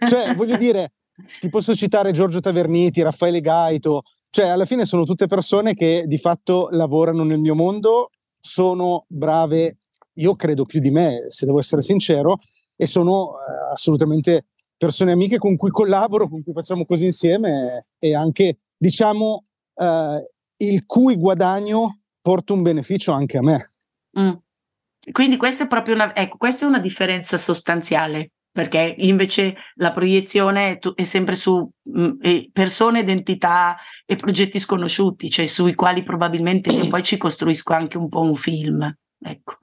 cioè, 0.09 0.35
voglio 0.35 0.57
dire, 0.57 0.93
ti 1.39 1.49
posso 1.49 1.75
citare 1.77 2.11
Giorgio 2.11 2.41
Taverniti, 2.41 3.01
Raffaele 3.01 3.41
Gaito, 3.41 4.03
cioè 4.29 4.49
alla 4.49 4.65
fine 4.65 4.85
sono 4.85 5.05
tutte 5.05 5.29
persone 5.29 5.75
che 5.75 6.03
di 6.07 6.19
fatto 6.19 6.69
lavorano 6.73 7.23
nel 7.23 7.39
mio 7.39 7.55
mondo, 7.55 8.11
sono 8.41 9.05
brave, 9.07 9.77
io 10.15 10.35
credo 10.35 10.65
più 10.65 10.81
di 10.81 10.91
me, 10.91 11.27
se 11.29 11.47
devo 11.47 11.61
essere 11.61 11.81
sincero, 11.81 12.39
e 12.75 12.87
sono 12.87 13.35
eh, 13.35 13.73
assolutamente 13.73 14.47
persone 14.77 15.13
amiche 15.13 15.39
con 15.39 15.57
cui 15.57 15.71
collaboro, 15.71 16.29
con 16.29 16.43
cui 16.43 16.53
facciamo 16.53 16.85
cose 16.85 17.05
insieme 17.05 17.87
e 18.01 18.17
anche, 18.17 18.59
diciamo, 18.77 19.45
eh, 19.77 20.31
il 20.57 20.87
cui 20.87 21.15
guadagno 21.15 22.01
porta 22.21 22.53
un 22.53 22.63
beneficio 22.63 23.13
anche 23.13 23.39
a 23.39 23.43
me. 23.43 23.73
Mm. 24.19 24.33
Quindi 25.13 25.37
questa 25.37 25.65
è 25.65 25.69
proprio 25.69 25.95
una, 25.95 26.17
ecco, 26.17 26.37
questa 26.37 26.65
è 26.65 26.69
una 26.69 26.81
differenza 26.81 27.37
sostanziale 27.37 28.33
perché 28.57 28.95
invece 28.97 29.55
la 29.75 29.93
proiezione 29.93 30.79
è, 30.79 31.03
sempre 31.03 31.35
su 31.35 31.71
mm, 31.91 32.13
persone, 32.55 33.01
identità 33.01 33.77
e 34.07 34.17
progetti 34.17 34.59
sconosciuti, 34.59 35.29
cioè 35.29 35.45
sui 35.45 35.75
quali 35.75 36.03
probabilmente 36.03 36.73
io 36.73 36.89
poi 36.89 37.03
ci 37.03 37.19
costruisco 37.19 37.75
anche 37.75 37.99
un 37.99 38.09
po' 38.09 38.23
un 38.23 38.35
film. 38.35 38.91
Ecco. 39.19 39.59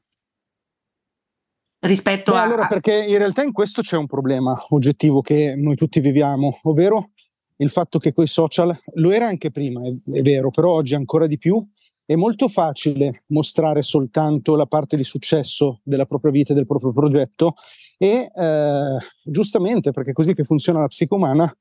Rispetto 1.79 2.33
Beh, 2.33 2.37
a. 2.37 2.41
Allora, 2.43 2.67
perché 2.67 3.03
in 3.03 3.17
realtà 3.17 3.41
in 3.41 3.51
questo 3.51 3.81
c'è 3.81 3.97
un 3.97 4.05
problema 4.05 4.63
oggettivo 4.69 5.21
che 5.21 5.55
noi 5.55 5.75
tutti 5.75 5.99
viviamo, 5.99 6.59
ovvero 6.61 7.13
il 7.57 7.71
fatto 7.71 7.97
che 7.97 8.13
coi 8.13 8.27
social, 8.27 8.77
lo 8.97 9.09
era 9.09 9.25
anche 9.25 9.49
prima, 9.49 9.81
è, 9.81 9.89
è 9.89 10.21
vero, 10.21 10.51
però 10.51 10.69
oggi 10.69 10.93
ancora 10.93 11.25
di 11.25 11.39
più, 11.39 11.67
è 12.05 12.13
molto 12.13 12.47
facile 12.47 13.23
mostrare 13.27 13.81
soltanto 13.81 14.55
la 14.55 14.67
parte 14.67 14.97
di 14.97 15.03
successo 15.03 15.79
della 15.83 16.05
propria 16.05 16.31
vita 16.31 16.51
e 16.51 16.55
del 16.55 16.67
proprio 16.67 16.93
progetto 16.93 17.55
e 17.97 18.31
eh, 18.33 18.97
giustamente, 19.23 19.91
perché 19.91 20.11
è 20.11 20.13
così 20.13 20.33
che 20.33 20.43
funziona 20.43 20.79
la 20.79 20.87
psiche 20.87 21.13
umana, 21.13 21.51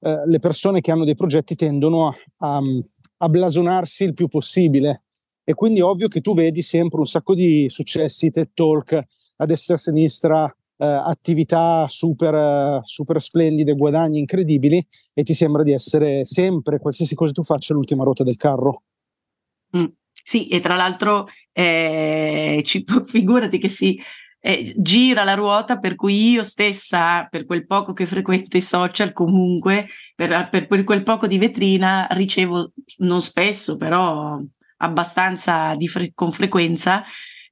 eh, 0.00 0.22
le 0.26 0.38
persone 0.38 0.80
che 0.80 0.90
hanno 0.90 1.04
dei 1.04 1.16
progetti 1.16 1.54
tendono 1.54 2.08
a, 2.08 2.14
a, 2.38 2.60
a 3.18 3.28
blasonarsi 3.28 4.04
il 4.04 4.14
più 4.14 4.28
possibile 4.28 5.04
e 5.44 5.54
quindi 5.54 5.80
è 5.80 5.84
ovvio 5.84 6.08
che 6.08 6.20
tu 6.20 6.34
vedi 6.34 6.62
sempre 6.62 7.00
un 7.00 7.06
sacco 7.06 7.34
di 7.34 7.68
successi, 7.68 8.30
TED 8.30 8.50
Talk 8.54 9.06
a 9.36 9.46
destra 9.46 9.74
e 9.74 9.76
a 9.76 9.80
sinistra, 9.80 10.56
eh, 10.76 10.86
attività 10.86 11.86
super, 11.88 12.80
super 12.84 13.20
splendide, 13.20 13.74
guadagni 13.74 14.20
incredibili 14.20 14.84
e 15.12 15.22
ti 15.24 15.34
sembra 15.34 15.62
di 15.62 15.72
essere 15.72 16.24
sempre, 16.24 16.78
qualsiasi 16.78 17.14
cosa 17.14 17.32
tu 17.32 17.42
faccia, 17.42 17.74
l'ultima 17.74 18.04
ruota 18.04 18.22
del 18.22 18.36
carro. 18.36 18.82
Mm, 19.76 19.86
sì, 20.12 20.48
e 20.48 20.60
tra 20.60 20.76
l'altro 20.76 21.26
eh, 21.52 22.60
ci, 22.64 22.84
figurati 23.06 23.58
che 23.58 23.68
si 23.68 23.98
eh, 24.44 24.74
gira 24.76 25.22
la 25.22 25.34
ruota 25.34 25.78
per 25.78 25.94
cui 25.94 26.32
io 26.32 26.42
stessa, 26.42 27.26
per 27.30 27.46
quel 27.46 27.64
poco 27.64 27.92
che 27.92 28.06
frequento 28.06 28.56
i 28.56 28.60
social, 28.60 29.12
comunque, 29.12 29.86
per, 30.16 30.48
per, 30.50 30.66
per 30.66 30.82
quel 30.82 31.04
poco 31.04 31.28
di 31.28 31.38
vetrina, 31.38 32.08
ricevo, 32.10 32.72
non 32.98 33.22
spesso, 33.22 33.76
però 33.76 34.36
abbastanza 34.78 35.76
fre- 35.86 36.10
con 36.12 36.32
frequenza, 36.32 37.04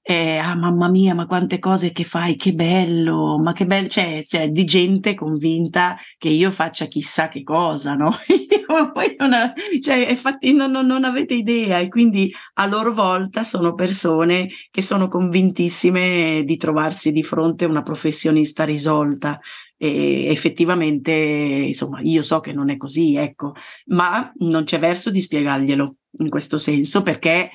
eh, 0.02 0.38
ah 0.38 0.54
mamma 0.54 0.88
mia, 0.88 1.14
ma 1.14 1.26
quante 1.26 1.58
cose 1.58 1.92
che 1.92 2.04
fai, 2.04 2.36
che 2.36 2.52
bello, 2.52 3.38
ma 3.38 3.52
che 3.52 3.66
bello, 3.66 3.88
cioè, 3.88 4.22
cioè 4.24 4.48
di 4.48 4.64
gente 4.64 5.14
convinta 5.14 5.96
che 6.18 6.28
io 6.28 6.50
faccia 6.50 6.86
chissà 6.86 7.28
che 7.28 7.42
cosa, 7.42 7.94
no? 7.94 8.10
poi 8.92 9.14
non, 9.18 9.32
ha, 9.32 9.52
cioè, 9.80 10.08
infatti 10.08 10.52
non, 10.52 10.70
non, 10.70 10.86
non, 10.86 11.04
avete 11.04 11.34
idea 11.34 11.78
e 11.78 11.88
quindi 11.88 12.32
a 12.54 12.66
loro 12.66 12.92
volta 12.92 13.42
sono 13.42 13.74
persone 13.74 14.48
che 14.70 14.82
sono 14.82 15.08
convintissime 15.08 16.44
di 16.44 16.56
trovarsi 16.56 17.12
di 17.12 17.22
fronte 17.22 17.64
a 17.64 17.68
una 17.68 17.82
professionista 17.82 18.64
risolta 18.64 19.40
e 19.76 20.26
effettivamente, 20.26 21.12
insomma, 21.12 22.00
io 22.00 22.22
so 22.22 22.40
che 22.40 22.52
non 22.52 22.70
è 22.70 22.76
così, 22.76 23.14
ecco, 23.16 23.54
ma 23.86 24.30
non 24.40 24.64
c'è 24.64 24.78
verso 24.78 25.10
di 25.10 25.22
spiegarglielo 25.22 25.96
in 26.18 26.28
questo 26.28 26.58
senso, 26.58 27.02
perché 27.02 27.50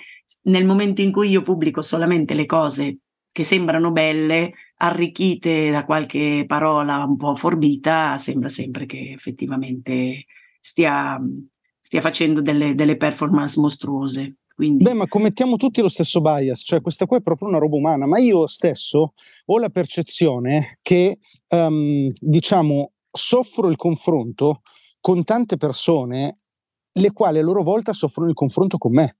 nel 0.46 0.66
momento 0.66 1.02
in 1.02 1.12
cui 1.12 1.30
io 1.30 1.42
pubblico 1.42 1.82
solamente 1.82 2.34
le 2.34 2.46
cose 2.46 3.00
che 3.32 3.44
sembrano 3.44 3.92
belle, 3.92 4.54
arricchite 4.78 5.70
da 5.70 5.84
qualche 5.84 6.46
parola 6.48 7.04
un 7.04 7.18
po' 7.18 7.36
forbita, 7.36 8.16
sembra 8.18 8.48
sempre 8.50 8.86
che 8.86 9.12
effettivamente 9.12 10.26
stia, 10.62 11.20
stia 11.82 12.02
facendo 12.02 12.42
delle, 12.42 12.76
delle 12.76 12.96
performance 12.96 13.60
mostruose. 13.60 14.38
Quindi... 14.56 14.86
Beh, 14.86 14.94
ma 14.94 15.06
commettiamo 15.06 15.58
tutti 15.58 15.82
lo 15.82 15.90
stesso 15.90 16.22
bias, 16.22 16.62
cioè 16.64 16.80
questa 16.80 17.06
qua 17.06 17.18
è 17.18 17.22
proprio 17.22 17.50
una 17.50 17.58
roba 17.58 17.76
umana, 17.76 18.08
ma 18.08 18.20
io 18.20 18.48
stesso 18.48 19.14
ho 19.46 19.60
la 19.60 19.70
percezione 19.70 20.80
che, 20.82 21.18
um, 21.50 22.10
diciamo, 22.18 22.94
soffro 23.12 23.70
il 23.70 23.76
confronto 23.76 24.62
con 25.02 25.26
tante 25.26 25.58
persone 25.58 26.40
le 26.94 27.12
quali 27.12 27.40
a 27.40 27.44
loro 27.44 27.64
volta 27.64 27.92
soffrono 27.92 28.30
il 28.30 28.36
confronto 28.36 28.78
con 28.78 28.94
me. 28.94 29.18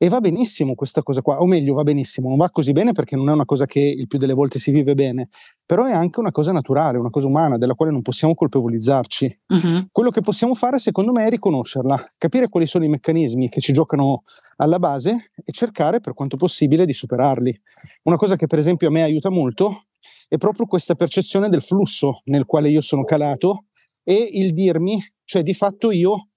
E 0.00 0.08
va 0.08 0.20
benissimo 0.20 0.76
questa 0.76 1.02
cosa 1.02 1.22
qua, 1.22 1.40
o 1.40 1.46
meglio, 1.46 1.74
va 1.74 1.82
benissimo, 1.82 2.28
non 2.28 2.36
va 2.36 2.48
così 2.50 2.70
bene 2.70 2.92
perché 2.92 3.16
non 3.16 3.28
è 3.30 3.32
una 3.32 3.44
cosa 3.44 3.66
che 3.66 3.80
il 3.80 4.06
più 4.06 4.16
delle 4.16 4.32
volte 4.32 4.60
si 4.60 4.70
vive 4.70 4.94
bene, 4.94 5.28
però 5.66 5.86
è 5.86 5.92
anche 5.92 6.20
una 6.20 6.30
cosa 6.30 6.52
naturale, 6.52 6.98
una 6.98 7.10
cosa 7.10 7.26
umana 7.26 7.58
della 7.58 7.74
quale 7.74 7.90
non 7.90 8.00
possiamo 8.00 8.34
colpevolizzarci. 8.34 9.40
Uh-huh. 9.48 9.88
Quello 9.90 10.10
che 10.10 10.20
possiamo 10.20 10.54
fare, 10.54 10.78
secondo 10.78 11.10
me, 11.10 11.26
è 11.26 11.30
riconoscerla, 11.30 12.12
capire 12.16 12.48
quali 12.48 12.66
sono 12.66 12.84
i 12.84 12.88
meccanismi 12.88 13.48
che 13.48 13.60
ci 13.60 13.72
giocano 13.72 14.22
alla 14.58 14.78
base 14.78 15.32
e 15.44 15.50
cercare 15.50 15.98
per 15.98 16.14
quanto 16.14 16.36
possibile 16.36 16.86
di 16.86 16.92
superarli. 16.92 17.60
Una 18.04 18.16
cosa 18.16 18.36
che, 18.36 18.46
per 18.46 18.60
esempio, 18.60 18.86
a 18.86 18.90
me 18.92 19.02
aiuta 19.02 19.30
molto 19.30 19.86
è 20.28 20.36
proprio 20.36 20.66
questa 20.66 20.94
percezione 20.94 21.48
del 21.48 21.62
flusso 21.62 22.20
nel 22.26 22.44
quale 22.44 22.70
io 22.70 22.82
sono 22.82 23.02
calato 23.02 23.64
e 24.04 24.28
il 24.32 24.52
dirmi, 24.52 24.96
cioè 25.24 25.42
di 25.42 25.54
fatto 25.54 25.90
io 25.90 26.27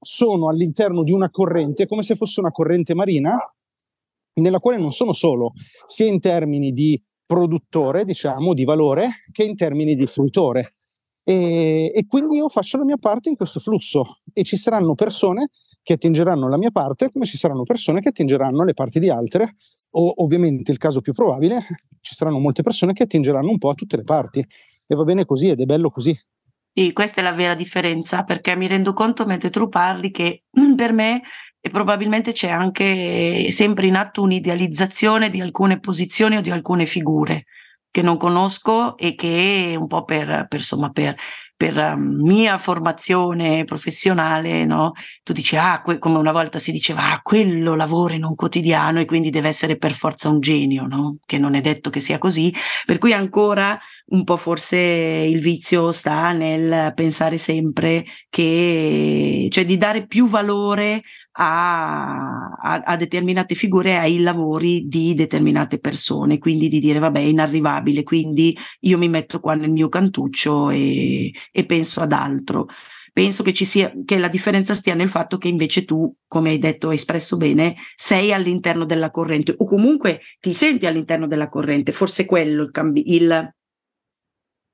sono 0.00 0.48
all'interno 0.48 1.02
di 1.02 1.12
una 1.12 1.30
corrente, 1.30 1.86
come 1.86 2.02
se 2.02 2.16
fosse 2.16 2.40
una 2.40 2.50
corrente 2.50 2.94
marina, 2.94 3.36
nella 4.34 4.58
quale 4.58 4.78
non 4.78 4.92
sono 4.92 5.12
solo, 5.12 5.52
sia 5.86 6.06
in 6.06 6.20
termini 6.20 6.72
di 6.72 7.02
produttore, 7.26 8.04
diciamo, 8.04 8.54
di 8.54 8.64
valore, 8.64 9.24
che 9.32 9.44
in 9.44 9.56
termini 9.56 9.94
di 9.94 10.06
fruitore. 10.06 10.76
E, 11.28 11.90
e, 11.92 12.06
quindi 12.06 12.36
io 12.36 12.48
faccio 12.48 12.78
la 12.78 12.84
mia 12.84 12.98
parte 12.98 13.28
in 13.28 13.34
questo 13.34 13.58
flusso 13.58 14.20
e 14.32 14.44
ci 14.44 14.56
saranno 14.56 14.94
persone 14.94 15.48
che 15.82 15.94
attingeranno 15.94 16.48
la 16.48 16.56
mia 16.56 16.70
parte 16.70 17.10
come 17.10 17.26
ci 17.26 17.36
saranno 17.36 17.64
persone 17.64 18.00
che 18.00 18.10
attingeranno 18.10 18.62
le 18.62 18.74
parti 18.74 19.00
di 19.00 19.08
altre 19.08 19.56
o 19.92 20.12
ovviamente 20.22 20.70
il 20.70 20.78
caso 20.78 21.00
più 21.00 21.12
probabile 21.12 21.58
ci 22.00 22.14
saranno 22.14 22.38
molte 22.38 22.62
persone 22.62 22.92
che 22.92 23.02
attingeranno 23.02 23.50
un 23.50 23.58
po' 23.58 23.70
a 23.70 23.74
tutte 23.74 23.96
le 23.96 24.04
parti 24.04 24.38
e 24.86 24.94
va 24.94 25.02
bene 25.02 25.24
così 25.24 25.48
ed 25.48 25.60
è 25.60 25.64
bello 25.64 25.90
così. 25.90 26.16
Sì, 26.78 26.92
questa 26.92 27.22
è 27.22 27.24
la 27.24 27.32
vera 27.32 27.54
differenza, 27.54 28.22
perché 28.24 28.54
mi 28.54 28.66
rendo 28.66 28.92
conto 28.92 29.24
mentre 29.24 29.48
tu 29.48 29.66
parli 29.66 30.10
che 30.10 30.42
per 30.76 30.92
me 30.92 31.22
e 31.58 31.70
probabilmente 31.70 32.32
c'è 32.32 32.50
anche 32.50 33.46
sempre 33.50 33.86
in 33.86 33.96
atto 33.96 34.20
un'idealizzazione 34.20 35.30
di 35.30 35.40
alcune 35.40 35.80
posizioni 35.80 36.36
o 36.36 36.42
di 36.42 36.50
alcune 36.50 36.84
figure 36.84 37.46
che 37.90 38.02
non 38.02 38.18
conosco 38.18 38.98
e 38.98 39.14
che 39.14 39.74
un 39.78 39.86
po' 39.86 40.04
per, 40.04 40.26
per, 40.48 40.58
insomma, 40.58 40.90
per 40.90 41.16
per 41.56 41.78
um, 41.78 42.20
mia 42.22 42.58
formazione 42.58 43.64
professionale, 43.64 44.64
no? 44.64 44.92
Tu 45.22 45.32
dici, 45.32 45.56
ah, 45.56 45.80
que- 45.80 45.98
come 45.98 46.18
una 46.18 46.32
volta 46.32 46.58
si 46.58 46.70
diceva, 46.70 47.12
ah, 47.12 47.20
quello 47.22 47.74
lavora 47.74 48.14
in 48.14 48.24
un 48.24 48.34
quotidiano 48.34 49.00
e 49.00 49.06
quindi 49.06 49.30
deve 49.30 49.48
essere 49.48 49.76
per 49.78 49.92
forza 49.92 50.28
un 50.28 50.40
genio, 50.40 50.86
no? 50.86 51.16
Che 51.24 51.38
non 51.38 51.54
è 51.54 51.60
detto 51.60 51.88
che 51.90 52.00
sia 52.00 52.18
così. 52.18 52.52
Per 52.84 52.98
cui 52.98 53.12
ancora 53.12 53.78
un 54.08 54.24
po' 54.24 54.36
forse 54.36 54.76
il 54.76 55.40
vizio 55.40 55.90
sta 55.92 56.32
nel 56.32 56.92
pensare 56.94 57.38
sempre 57.38 58.04
che, 58.28 59.48
cioè 59.50 59.64
di 59.64 59.76
dare 59.76 60.06
più 60.06 60.28
valore 60.28 61.02
a, 61.38 62.50
a, 62.50 62.82
a, 62.84 62.96
determinate 62.96 63.54
figure, 63.54 63.96
ai 63.96 64.20
lavori 64.20 64.86
di 64.88 65.14
determinate 65.14 65.78
persone, 65.78 66.38
quindi 66.38 66.68
di 66.68 66.78
dire 66.78 66.98
vabbè 66.98 67.18
è 67.18 67.22
inarrivabile, 67.22 68.02
quindi 68.02 68.56
io 68.80 68.98
mi 68.98 69.08
metto 69.08 69.40
qua 69.40 69.54
nel 69.54 69.70
mio 69.70 69.88
cantuccio 69.88 70.70
e, 70.70 71.32
e 71.52 71.66
penso 71.66 72.00
ad 72.00 72.12
altro. 72.12 72.68
Penso 73.12 73.42
che, 73.42 73.54
sia, 73.54 73.92
che 74.04 74.18
la 74.18 74.28
differenza 74.28 74.74
stia 74.74 74.94
nel 74.94 75.08
fatto 75.08 75.38
che 75.38 75.48
invece 75.48 75.86
tu, 75.86 76.14
come 76.26 76.50
hai 76.50 76.58
detto, 76.58 76.88
hai 76.88 76.96
espresso 76.96 77.38
bene, 77.38 77.76
sei 77.94 78.32
all'interno 78.32 78.84
della 78.84 79.10
corrente 79.10 79.54
o 79.56 79.64
comunque 79.64 80.20
ti 80.38 80.52
senti 80.52 80.84
all'interno 80.84 81.26
della 81.26 81.48
corrente, 81.48 81.92
forse 81.92 82.26
quello 82.26 82.62
il, 82.62 82.70
cambi- 82.70 83.14
il 83.14 83.54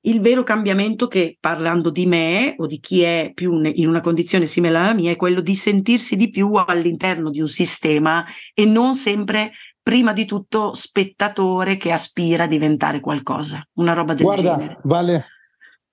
il 0.05 0.21
vero 0.21 0.43
cambiamento 0.43 1.07
che 1.07 1.37
parlando 1.39 1.91
di 1.91 2.07
me 2.07 2.55
o 2.59 2.67
di 2.67 2.81
chi 2.81 3.03
è 3.03 3.31
più 3.35 3.61
in 3.63 3.89
una 3.89 4.01
condizione 4.01 4.47
simile 4.47 4.79
alla 4.79 4.95
mia 4.95 5.11
è 5.11 5.17
quello 5.17 5.41
di 5.41 5.55
sentirsi 5.55 6.17
di 6.17 6.31
più 6.31 6.55
all'interno 6.55 7.31
di 7.31 7.41
un 7.41 7.49
sistema 7.49 8.25
e 8.55 8.65
non 8.65 8.97
sempre 8.97 9.53
prima 9.81 10.13
di 10.13 10.25
tutto 10.25 10.75
spettatore 10.75 11.77
che 11.77 11.93
aspira 11.93 12.45
a 12.45 12.49
diventare 12.49 13.01
qualcosa, 13.01 13.67
una 13.75 13.93
roba 13.93 14.15
del 14.15 14.25
Guarda, 14.25 14.57
genere. 14.57 14.81
Vale, 14.85 15.27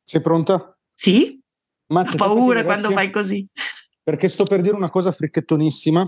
sei 0.03 0.21
pronta? 0.21 0.77
Sì? 0.93 1.39
Ma 1.87 2.01
Ho 2.01 2.15
paura 2.15 2.63
quando 2.63 2.89
fai 2.91 3.11
così. 3.11 3.47
Perché 4.03 4.27
sto 4.27 4.45
per 4.45 4.61
dire 4.61 4.75
una 4.75 4.89
cosa 4.89 5.11
fricchettonissima 5.11 6.07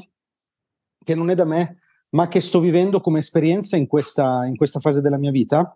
che 1.04 1.16
non 1.16 1.30
è 1.30 1.36
da 1.36 1.46
me, 1.46 1.78
ma 2.10 2.28
che 2.28 2.40
sto 2.40 2.60
vivendo 2.60 3.00
come 3.00 3.20
esperienza 3.20 3.78
in 3.78 3.88
questa, 3.88 4.46
in 4.46 4.56
questa 4.56 4.80
fase 4.80 5.02
della 5.02 5.18
mia 5.18 5.32
vita 5.32 5.76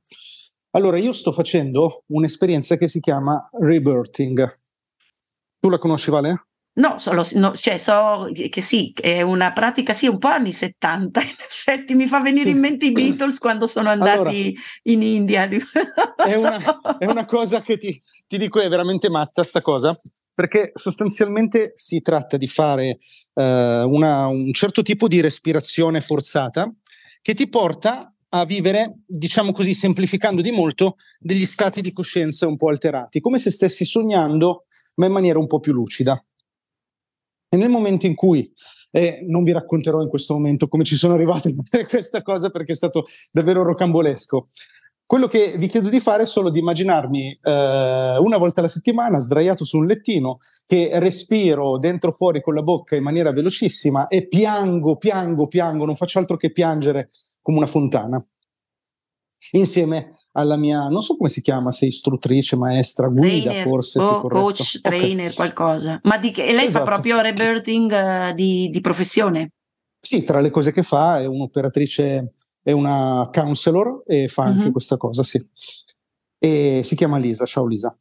allora, 0.76 0.98
io 0.98 1.14
sto 1.14 1.32
facendo 1.32 2.04
un'esperienza 2.08 2.78
che 2.78 2.88
si 2.88 3.00
chiama 3.00 3.50
rebirthing. 3.52 4.60
Tu 5.60 5.70
la 5.70 5.78
conosci, 5.78 6.12
Vale? 6.12 6.48
No, 6.78 7.00
solo, 7.00 7.26
no, 7.36 7.56
cioè 7.56 7.78
so 7.78 8.30
che 8.34 8.60
sì, 8.60 8.92
è 9.00 9.22
una 9.22 9.54
pratica 9.54 9.94
sì, 9.94 10.08
un 10.08 10.18
po' 10.18 10.28
anni 10.28 10.52
70, 10.52 11.22
in 11.24 11.36
effetti 11.48 11.96
mi 11.96 12.06
fa 12.06 12.20
venire 12.20 12.44
sì. 12.44 12.50
in 12.50 12.60
mente 12.60 12.88
i 12.88 12.92
Beatles 12.92 13.38
quando 13.38 13.66
sono 13.66 13.90
andati 13.90 14.18
allora, 14.18 14.32
in 14.84 15.02
India. 15.02 15.48
è, 15.48 16.36
una, 16.36 16.60
è, 17.00 17.06
una, 17.06 17.24
cosa 17.24 17.62
che 17.62 17.78
ti, 17.78 18.04
ti, 18.28 18.38
dico 18.38 18.60
è 18.60 18.68
veramente 18.68 19.10
matta 19.10 19.46
sta 19.46 19.62
cosa, 19.62 19.96
perché 20.34 20.74
sostanzialmente 20.76 21.72
si 21.76 22.02
tratta 22.02 22.36
di 22.36 22.48
fare 22.48 23.00
uh, 23.36 23.42
una, 23.42 24.28
un 24.28 24.52
certo 24.52 24.82
tipo 24.82 25.08
di 25.08 25.22
respirazione 25.22 26.02
forzata 26.02 26.70
che 27.22 27.34
ti 27.34 27.48
porta 27.48 28.14
a 28.30 28.46
vivere, 28.46 29.00
diciamo 29.06 29.52
così, 29.52 29.74
semplificando 29.74 30.42
di 30.42 30.52
molto, 30.52 30.96
degli 31.20 31.46
stati 31.46 31.82
di 31.82 31.92
coscienza 31.92 32.48
un 32.48 32.58
po' 32.58 32.70
alterati, 32.70 33.20
come 33.20 33.38
se 33.38 33.52
stessi 33.52 33.86
sognando, 33.86 34.66
ma 34.96 35.06
in 35.06 35.12
maniera 35.12 35.40
un 35.40 35.48
po' 35.48 35.60
più 35.60 35.74
lucida. 35.74 36.24
E 37.50 37.58
nel 37.58 37.70
momento 37.70 38.06
in 38.06 38.16
cui, 38.16 38.52
eh, 38.92 39.26
non 39.28 39.44
vi 39.44 39.52
racconterò 39.52 40.02
in 40.02 40.10
questo 40.10 40.34
momento 40.34 40.68
come 40.68 40.84
ci 40.84 40.96
sono 40.96 41.14
arrivato 41.14 41.50
a 41.50 41.54
fare 41.64 41.86
questa 41.88 42.22
cosa 42.22 42.50
perché 42.50 42.72
è 42.72 42.76
stato 42.76 43.06
davvero 43.32 43.64
rocambolesco, 43.64 44.48
quello 45.08 45.28
che 45.28 45.54
vi 45.58 45.68
chiedo 45.68 45.90
di 45.90 46.00
fare 46.00 46.24
è 46.24 46.26
solo 46.26 46.50
di 46.50 46.58
immaginarmi 46.58 47.40
eh, 47.40 48.18
una 48.18 48.38
volta 48.38 48.62
alla 48.62 48.70
settimana 48.70 49.20
sdraiato 49.20 49.64
su 49.64 49.78
un 49.78 49.86
lettino 49.86 50.40
che 50.66 50.90
respiro 50.94 51.78
dentro 51.78 52.12
fuori 52.12 52.42
con 52.42 52.56
la 52.56 52.64
bocca 52.64 52.96
in 52.96 53.04
maniera 53.04 53.32
velocissima 53.32 54.08
e 54.08 54.28
piango, 54.28 54.98
piango, 54.98 55.48
piango, 55.48 55.86
non 55.86 55.96
faccio 55.96 56.18
altro 56.18 56.38
che 56.38 56.52
piangere 56.52 57.10
come 57.46 57.58
una 57.58 57.68
fontana. 57.68 58.26
Insieme 59.52 60.10
alla 60.32 60.58
mia, 60.58 60.88
non 60.88 61.04
so 61.04 61.16
come 61.16 61.30
si 61.30 61.42
chiama, 61.42 61.70
se 61.70 61.86
istruttrice, 61.86 62.56
maestra, 62.56 63.08
guida 63.08 63.52
trainer, 63.52 63.68
forse. 63.68 64.00
Oh, 64.00 64.22
coach, 64.28 64.82
trainer, 64.82 65.26
okay. 65.26 65.36
qualcosa. 65.36 66.00
Ma 66.04 66.18
di 66.18 66.32
che, 66.32 66.52
lei 66.52 66.66
esatto. 66.66 66.86
fa 66.86 66.92
proprio 66.92 67.22
rebirthing 67.22 67.92
uh, 67.92 68.34
di, 68.34 68.70
di 68.70 68.82
professione? 68.82 69.52
Sì, 70.00 70.24
tra 70.24 70.42
le 70.42 70.50
cose 70.50 70.72
che 70.72 70.82
fa 70.82 71.20
è 71.20 71.28
un'operatrice, 71.28 72.34
è 72.64 72.72
una 72.72 73.30
counselor 73.32 74.02
e 74.08 74.28
fa 74.28 74.46
anche 74.46 74.66
uh-huh. 74.66 74.72
questa 74.72 74.98
cosa, 74.98 75.22
sì. 75.22 75.48
E 76.40 76.82
si 76.84 76.96
chiama 76.96 77.18
Lisa, 77.18 77.46
ciao 77.46 77.68
Lisa. 77.68 77.96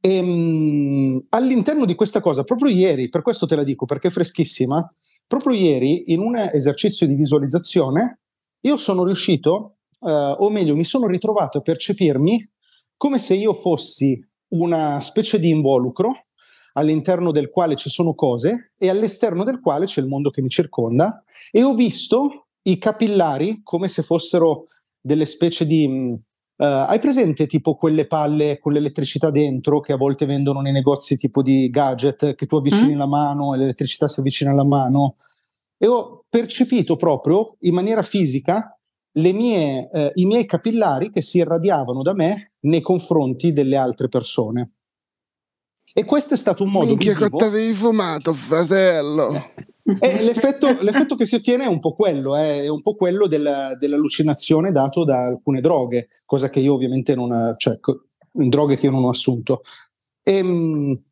E, 0.00 0.18
um, 0.18 1.24
all'interno 1.28 1.84
di 1.84 1.94
questa 1.94 2.20
cosa, 2.20 2.42
proprio 2.42 2.72
ieri, 2.72 3.08
per 3.08 3.22
questo 3.22 3.46
te 3.46 3.54
la 3.54 3.62
dico, 3.62 3.84
perché 3.84 4.08
è 4.08 4.10
freschissima, 4.10 4.92
Proprio 5.32 5.56
ieri, 5.56 6.12
in 6.12 6.20
un 6.20 6.36
esercizio 6.36 7.06
di 7.06 7.14
visualizzazione, 7.14 8.20
io 8.66 8.76
sono 8.76 9.02
riuscito, 9.02 9.76
eh, 10.02 10.10
o 10.10 10.50
meglio, 10.50 10.76
mi 10.76 10.84
sono 10.84 11.06
ritrovato 11.06 11.56
a 11.56 11.62
percepirmi 11.62 12.50
come 12.98 13.18
se 13.18 13.32
io 13.32 13.54
fossi 13.54 14.22
una 14.48 15.00
specie 15.00 15.38
di 15.38 15.48
involucro 15.48 16.26
all'interno 16.74 17.30
del 17.30 17.48
quale 17.48 17.76
ci 17.76 17.88
sono 17.88 18.12
cose 18.12 18.74
e 18.76 18.90
all'esterno 18.90 19.42
del 19.42 19.60
quale 19.60 19.86
c'è 19.86 20.02
il 20.02 20.06
mondo 20.06 20.28
che 20.28 20.42
mi 20.42 20.50
circonda 20.50 21.24
e 21.50 21.62
ho 21.62 21.72
visto 21.72 22.48
i 22.64 22.76
capillari 22.76 23.62
come 23.62 23.88
se 23.88 24.02
fossero 24.02 24.64
delle 25.00 25.24
specie 25.24 25.64
di 25.64 26.14
Uh, 26.56 26.86
hai 26.86 26.98
presente 26.98 27.46
tipo 27.46 27.74
quelle 27.74 28.06
palle 28.06 28.58
con 28.58 28.72
l'elettricità 28.72 29.30
dentro 29.30 29.80
che 29.80 29.92
a 29.92 29.96
volte 29.96 30.26
vendono 30.26 30.60
nei 30.60 30.72
negozi 30.72 31.16
tipo 31.16 31.42
di 31.42 31.68
gadget 31.70 32.34
che 32.34 32.46
tu 32.46 32.56
avvicini 32.56 32.94
mm. 32.94 32.98
la 32.98 33.06
mano 33.06 33.54
e 33.54 33.58
l'elettricità 33.58 34.06
si 34.06 34.20
avvicina 34.20 34.50
alla 34.50 34.64
mano? 34.64 35.16
E 35.76 35.86
ho 35.86 36.24
percepito 36.28 36.96
proprio 36.96 37.56
in 37.60 37.74
maniera 37.74 38.02
fisica 38.02 38.78
mie, 39.14 39.88
uh, 39.90 40.10
i 40.14 40.24
miei 40.24 40.46
capillari 40.46 41.10
che 41.10 41.22
si 41.22 41.38
irradiavano 41.38 42.02
da 42.02 42.14
me 42.14 42.52
nei 42.60 42.80
confronti 42.80 43.52
delle 43.52 43.76
altre 43.76 44.08
persone. 44.08 44.72
E 45.94 46.04
questo 46.04 46.34
è 46.34 46.36
stato 46.36 46.62
un 46.62 46.70
modo 46.70 46.86
Minchia 46.86 47.12
visivo... 47.12 47.28
quanto 47.28 47.46
avevi 47.46 47.74
fumato, 47.74 48.32
fratello! 48.32 49.52
Eh, 49.84 50.22
l'effetto, 50.22 50.80
l'effetto, 50.80 51.16
che 51.16 51.26
si 51.26 51.34
ottiene 51.34 51.64
è 51.64 51.66
un 51.66 51.80
po' 51.80 51.94
quello, 51.94 52.36
eh, 52.36 52.62
è 52.62 52.68
un 52.68 52.82
po' 52.82 52.94
quello 52.94 53.26
della, 53.26 53.74
dell'allucinazione 53.76 54.70
dato 54.70 55.04
da 55.04 55.24
alcune 55.24 55.60
droghe, 55.60 56.08
cosa 56.24 56.48
che 56.48 56.60
io 56.60 56.74
ovviamente 56.74 57.14
non, 57.16 57.54
cioè, 57.56 57.78
droghe 58.30 58.76
che 58.76 58.86
io 58.86 58.92
non 58.92 59.04
ho 59.04 59.08
assunto. 59.08 59.62
E, 60.22 60.36
ehm, 60.36 61.02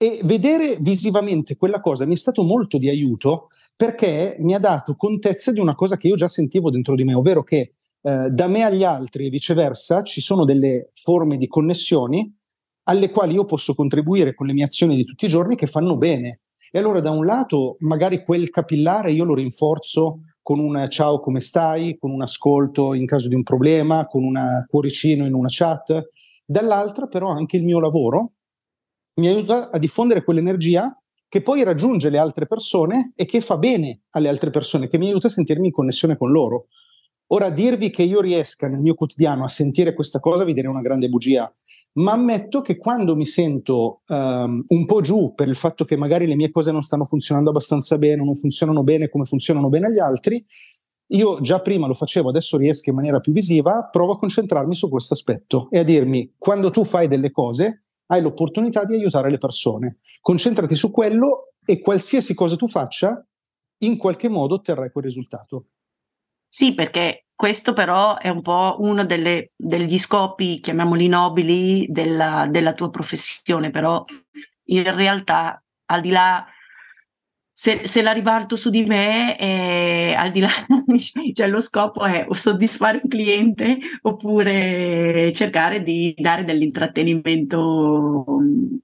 e 0.00 0.20
vedere 0.22 0.76
visivamente 0.78 1.56
quella 1.56 1.80
cosa 1.80 2.04
mi 2.06 2.14
è 2.14 2.16
stato 2.16 2.44
molto 2.44 2.78
di 2.78 2.88
aiuto 2.88 3.48
perché 3.74 4.36
mi 4.38 4.54
ha 4.54 4.60
dato 4.60 4.94
contezza 4.94 5.50
di 5.50 5.58
una 5.58 5.74
cosa 5.74 5.96
che 5.96 6.06
io 6.06 6.14
già 6.14 6.28
sentivo 6.28 6.70
dentro 6.70 6.94
di 6.94 7.02
me, 7.02 7.14
ovvero 7.14 7.42
che 7.42 7.72
eh, 8.00 8.28
da 8.30 8.46
me 8.46 8.62
agli 8.62 8.84
altri 8.84 9.26
e 9.26 9.30
viceversa 9.30 10.02
ci 10.02 10.20
sono 10.20 10.44
delle 10.44 10.92
forme 10.94 11.36
di 11.36 11.48
connessioni 11.48 12.32
alle 12.84 13.10
quali 13.10 13.34
io 13.34 13.44
posso 13.44 13.74
contribuire 13.74 14.34
con 14.34 14.46
le 14.46 14.52
mie 14.52 14.64
azioni 14.64 14.94
di 14.94 15.04
tutti 15.04 15.26
i 15.26 15.28
giorni 15.28 15.56
che 15.56 15.66
fanno 15.66 15.96
bene. 15.96 16.40
E 16.70 16.78
allora 16.78 17.00
da 17.00 17.10
un 17.10 17.24
lato 17.24 17.76
magari 17.80 18.22
quel 18.22 18.50
capillare 18.50 19.12
io 19.12 19.24
lo 19.24 19.34
rinforzo 19.34 20.20
con 20.42 20.58
un 20.58 20.86
ciao 20.88 21.20
come 21.20 21.40
stai, 21.40 21.98
con 21.98 22.10
un 22.10 22.22
ascolto 22.22 22.94
in 22.94 23.06
caso 23.06 23.28
di 23.28 23.34
un 23.34 23.42
problema, 23.42 24.06
con 24.06 24.24
un 24.24 24.64
cuoricino 24.66 25.26
in 25.26 25.34
una 25.34 25.48
chat, 25.50 26.10
dall'altra 26.44 27.06
però 27.06 27.28
anche 27.28 27.56
il 27.56 27.64
mio 27.64 27.80
lavoro 27.80 28.32
mi 29.18 29.26
aiuta 29.26 29.70
a 29.70 29.78
diffondere 29.78 30.24
quell'energia 30.24 30.98
che 31.28 31.42
poi 31.42 31.62
raggiunge 31.62 32.08
le 32.08 32.18
altre 32.18 32.46
persone 32.46 33.12
e 33.14 33.26
che 33.26 33.40
fa 33.40 33.58
bene 33.58 34.04
alle 34.10 34.28
altre 34.28 34.50
persone, 34.50 34.88
che 34.88 34.96
mi 34.96 35.08
aiuta 35.08 35.26
a 35.26 35.30
sentirmi 35.30 35.66
in 35.66 35.72
connessione 35.72 36.16
con 36.16 36.30
loro. 36.30 36.68
Ora, 37.30 37.50
dirvi 37.50 37.90
che 37.90 38.02
io 38.02 38.22
riesca 38.22 38.68
nel 38.68 38.80
mio 38.80 38.94
quotidiano 38.94 39.44
a 39.44 39.48
sentire 39.48 39.92
questa 39.92 40.20
cosa 40.20 40.44
vi 40.44 40.54
direi 40.54 40.70
una 40.70 40.80
grande 40.80 41.10
bugia, 41.10 41.54
ma 41.98 42.12
ammetto 42.12 42.60
che 42.60 42.76
quando 42.76 43.16
mi 43.16 43.26
sento 43.26 44.02
um, 44.08 44.64
un 44.66 44.84
po' 44.86 45.00
giù 45.00 45.34
per 45.34 45.48
il 45.48 45.56
fatto 45.56 45.84
che 45.84 45.96
magari 45.96 46.26
le 46.26 46.36
mie 46.36 46.50
cose 46.50 46.72
non 46.72 46.82
stanno 46.82 47.04
funzionando 47.04 47.50
abbastanza 47.50 47.98
bene, 47.98 48.24
non 48.24 48.36
funzionano 48.36 48.82
bene 48.82 49.08
come 49.08 49.24
funzionano 49.24 49.68
bene 49.68 49.86
agli 49.86 49.98
altri, 49.98 50.44
io 51.12 51.40
già 51.40 51.60
prima 51.60 51.86
lo 51.86 51.94
facevo, 51.94 52.28
adesso 52.28 52.56
riesco 52.58 52.90
in 52.90 52.96
maniera 52.96 53.20
più 53.20 53.32
visiva, 53.32 53.88
provo 53.90 54.12
a 54.12 54.18
concentrarmi 54.18 54.74
su 54.74 54.88
questo 54.90 55.14
aspetto 55.14 55.68
e 55.70 55.78
a 55.78 55.82
dirmi, 55.82 56.34
quando 56.36 56.70
tu 56.70 56.84
fai 56.84 57.08
delle 57.08 57.30
cose, 57.30 57.84
hai 58.06 58.20
l'opportunità 58.20 58.84
di 58.84 58.94
aiutare 58.94 59.30
le 59.30 59.38
persone. 59.38 59.98
Concentrati 60.20 60.74
su 60.74 60.90
quello 60.90 61.54
e 61.64 61.80
qualsiasi 61.80 62.34
cosa 62.34 62.56
tu 62.56 62.68
faccia, 62.68 63.26
in 63.82 63.96
qualche 63.96 64.28
modo 64.28 64.56
otterrai 64.56 64.90
quel 64.90 65.04
risultato. 65.04 65.66
Sì, 66.46 66.74
perché 66.74 67.27
questo 67.38 67.72
però 67.72 68.18
è 68.18 68.28
un 68.30 68.42
po' 68.42 68.78
uno 68.80 69.04
delle, 69.04 69.52
degli 69.54 69.96
scopi, 69.96 70.58
chiamiamoli 70.58 71.06
nobili, 71.06 71.86
della, 71.88 72.48
della 72.50 72.74
tua 72.74 72.90
professione, 72.90 73.70
però 73.70 74.04
in 74.70 74.92
realtà 74.96 75.62
al 75.84 76.00
di 76.00 76.10
là 76.10 76.44
se, 77.52 77.86
se, 77.86 78.02
la 78.02 78.10
ribalto 78.10 78.56
su 78.56 78.70
di 78.70 78.84
me, 78.84 79.38
eh, 79.38 80.14
al 80.16 80.32
di 80.32 80.40
là, 80.40 80.48
cioè 81.32 81.46
lo 81.46 81.60
scopo 81.60 82.04
è 82.04 82.26
soddisfare 82.32 82.98
un 83.04 83.08
cliente 83.08 83.78
oppure 84.02 85.30
cercare 85.32 85.84
di 85.84 86.12
dare 86.18 86.42
dell'intrattenimento 86.42 88.24
mm, 88.40 88.76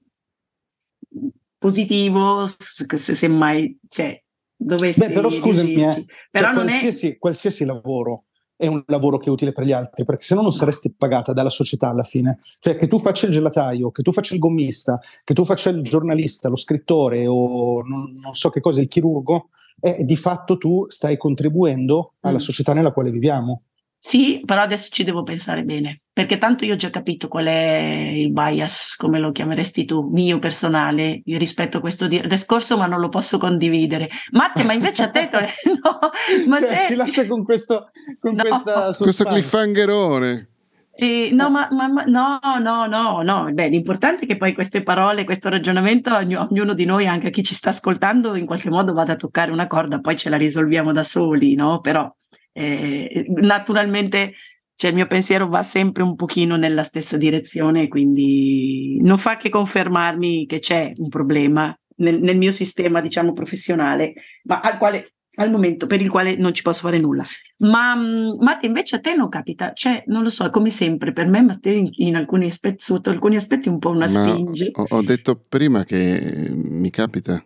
positivo, 1.57 2.47
se, 2.57 2.95
se 2.95 3.27
mai 3.27 3.77
cioè, 3.89 4.17
dovessi 4.55 5.01
Beh, 5.01 5.11
però 5.11 5.29
scusami, 5.29 5.73
eh, 5.73 6.05
però 6.31 6.53
cioè, 6.53 6.63
qualsiasi, 6.63 7.09
è... 7.09 7.17
qualsiasi 7.17 7.65
lavoro 7.65 8.23
è 8.57 8.67
un 8.67 8.83
lavoro 8.87 9.17
che 9.17 9.27
è 9.27 9.31
utile 9.31 9.51
per 9.51 9.65
gli 9.65 9.71
altri, 9.71 10.05
perché 10.05 10.23
se 10.23 10.35
no 10.35 10.41
non 10.41 10.53
saresti 10.53 10.93
pagata 10.97 11.33
dalla 11.33 11.49
società 11.49 11.89
alla 11.89 12.03
fine. 12.03 12.39
Cioè 12.59 12.77
che 12.77 12.87
tu 12.87 12.99
faccia 12.99 13.27
il 13.27 13.33
gelataio, 13.33 13.91
che 13.91 14.01
tu 14.01 14.11
faccia 14.11 14.33
il 14.33 14.39
gommista, 14.39 14.99
che 15.23 15.33
tu 15.33 15.43
faccia 15.43 15.69
il 15.69 15.81
giornalista, 15.81 16.49
lo 16.49 16.55
scrittore 16.55 17.27
o 17.27 17.81
non, 17.81 18.15
non 18.21 18.33
so 18.33 18.49
che 18.49 18.61
cosa, 18.61 18.81
il 18.81 18.87
chirurgo, 18.87 19.49
eh, 19.81 20.03
di 20.03 20.15
fatto 20.15 20.57
tu 20.57 20.85
stai 20.89 21.17
contribuendo 21.17 22.13
alla 22.21 22.37
mm. 22.37 22.39
società 22.39 22.73
nella 22.73 22.91
quale 22.91 23.11
viviamo. 23.11 23.63
Sì, 23.99 24.41
però 24.45 24.61
adesso 24.61 24.89
ci 24.91 25.03
devo 25.03 25.23
pensare 25.23 25.63
bene, 25.63 26.01
perché 26.15 26.37
tanto 26.37 26.63
io 26.63 26.75
ho 26.75 26.77
già 26.77 26.89
capito 26.89 27.27
qual 27.27 27.47
è 27.47 28.11
il 28.15 28.31
bias, 28.31 28.95
come 28.95 29.19
lo 29.19 29.33
chiameresti 29.33 29.83
tu, 29.83 30.07
mio 30.13 30.39
personale, 30.39 31.21
rispetto 31.25 31.79
a 31.79 31.81
questo 31.81 32.07
discorso, 32.07 32.77
ma 32.77 32.85
non 32.85 33.01
lo 33.01 33.09
posso 33.09 33.37
condividere. 33.37 34.09
Matte, 34.31 34.63
ma 34.63 34.71
invece 34.71 35.03
a 35.03 35.09
te... 35.09 35.27
no, 35.83 35.99
ma 36.47 36.57
cioè, 36.57 36.69
te... 36.69 36.85
ci 36.87 36.95
lascia 36.95 37.27
con, 37.27 37.43
questo, 37.43 37.89
con 38.21 38.33
no. 38.33 38.43
questa 38.43 38.95
Questo 38.97 39.25
cliffhangerone. 39.25 40.47
Eh, 40.95 41.31
no, 41.33 41.49
ma, 41.49 41.67
ma, 41.71 41.89
ma, 41.89 42.03
no, 42.05 42.39
no, 42.61 42.85
no, 42.85 43.21
no. 43.21 43.49
Beh, 43.51 43.67
l'importante 43.67 44.23
è 44.23 44.25
che 44.25 44.37
poi 44.37 44.53
queste 44.53 44.83
parole, 44.83 45.25
questo 45.25 45.49
ragionamento, 45.49 46.15
ognuno 46.15 46.73
di 46.73 46.85
noi, 46.85 47.07
anche 47.07 47.29
chi 47.29 47.43
ci 47.43 47.53
sta 47.53 47.71
ascoltando, 47.71 48.35
in 48.35 48.45
qualche 48.45 48.69
modo 48.69 48.93
vada 48.93 49.11
a 49.11 49.17
toccare 49.17 49.51
una 49.51 49.67
corda, 49.67 49.99
poi 49.99 50.15
ce 50.15 50.29
la 50.29 50.37
risolviamo 50.37 50.93
da 50.93 51.03
soli, 51.03 51.55
no? 51.55 51.81
Però 51.81 52.09
eh, 52.53 53.25
naturalmente 53.27 54.35
cioè, 54.75 54.89
il 54.89 54.95
mio 54.95 55.07
pensiero 55.07 55.47
va 55.47 55.63
sempre 55.63 56.03
un 56.03 56.15
pochino 56.15 56.57
nella 56.57 56.83
stessa 56.83 57.17
direzione, 57.17 57.87
quindi 57.87 58.99
non 59.01 59.17
fa 59.17 59.37
che 59.37 59.49
confermarmi 59.49 60.45
che 60.45 60.59
c'è 60.59 60.91
un 60.97 61.09
problema 61.09 61.77
nel, 61.97 62.21
nel 62.21 62.37
mio 62.37 62.51
sistema, 62.51 62.99
diciamo, 62.99 63.31
professionale, 63.31 64.13
ma 64.43 64.59
al 64.59 64.77
quale 64.77 65.09
al 65.37 65.51
momento 65.51 65.85
per 65.85 66.01
il 66.01 66.09
quale 66.09 66.35
non 66.35 66.53
ci 66.53 66.61
posso 66.61 66.81
fare 66.81 66.99
nulla. 66.99 67.23
Ma 67.59 67.95
mm, 67.95 68.41
Matteo, 68.41 68.69
invece 68.69 68.97
a 68.97 68.99
te 68.99 69.15
non 69.15 69.29
capita, 69.29 69.73
cioè 69.73 70.03
non 70.07 70.23
lo 70.23 70.29
so, 70.29 70.49
come 70.49 70.69
sempre, 70.69 71.13
per 71.13 71.27
me 71.27 71.41
Matteo 71.41 71.73
in, 71.73 71.89
in 71.91 72.15
alcuni 72.15 72.45
aspetti, 72.45 72.83
sotto 72.83 73.09
alcuni 73.09 73.35
aspetti 73.35 73.67
è 73.67 73.71
un 73.71 73.79
po' 73.79 73.89
una 73.89 74.07
spinge. 74.07 74.69
Ho, 74.73 74.85
ho 74.89 75.01
detto 75.01 75.39
prima 75.47 75.83
che 75.83 76.49
mi 76.51 76.89
capita. 76.89 77.43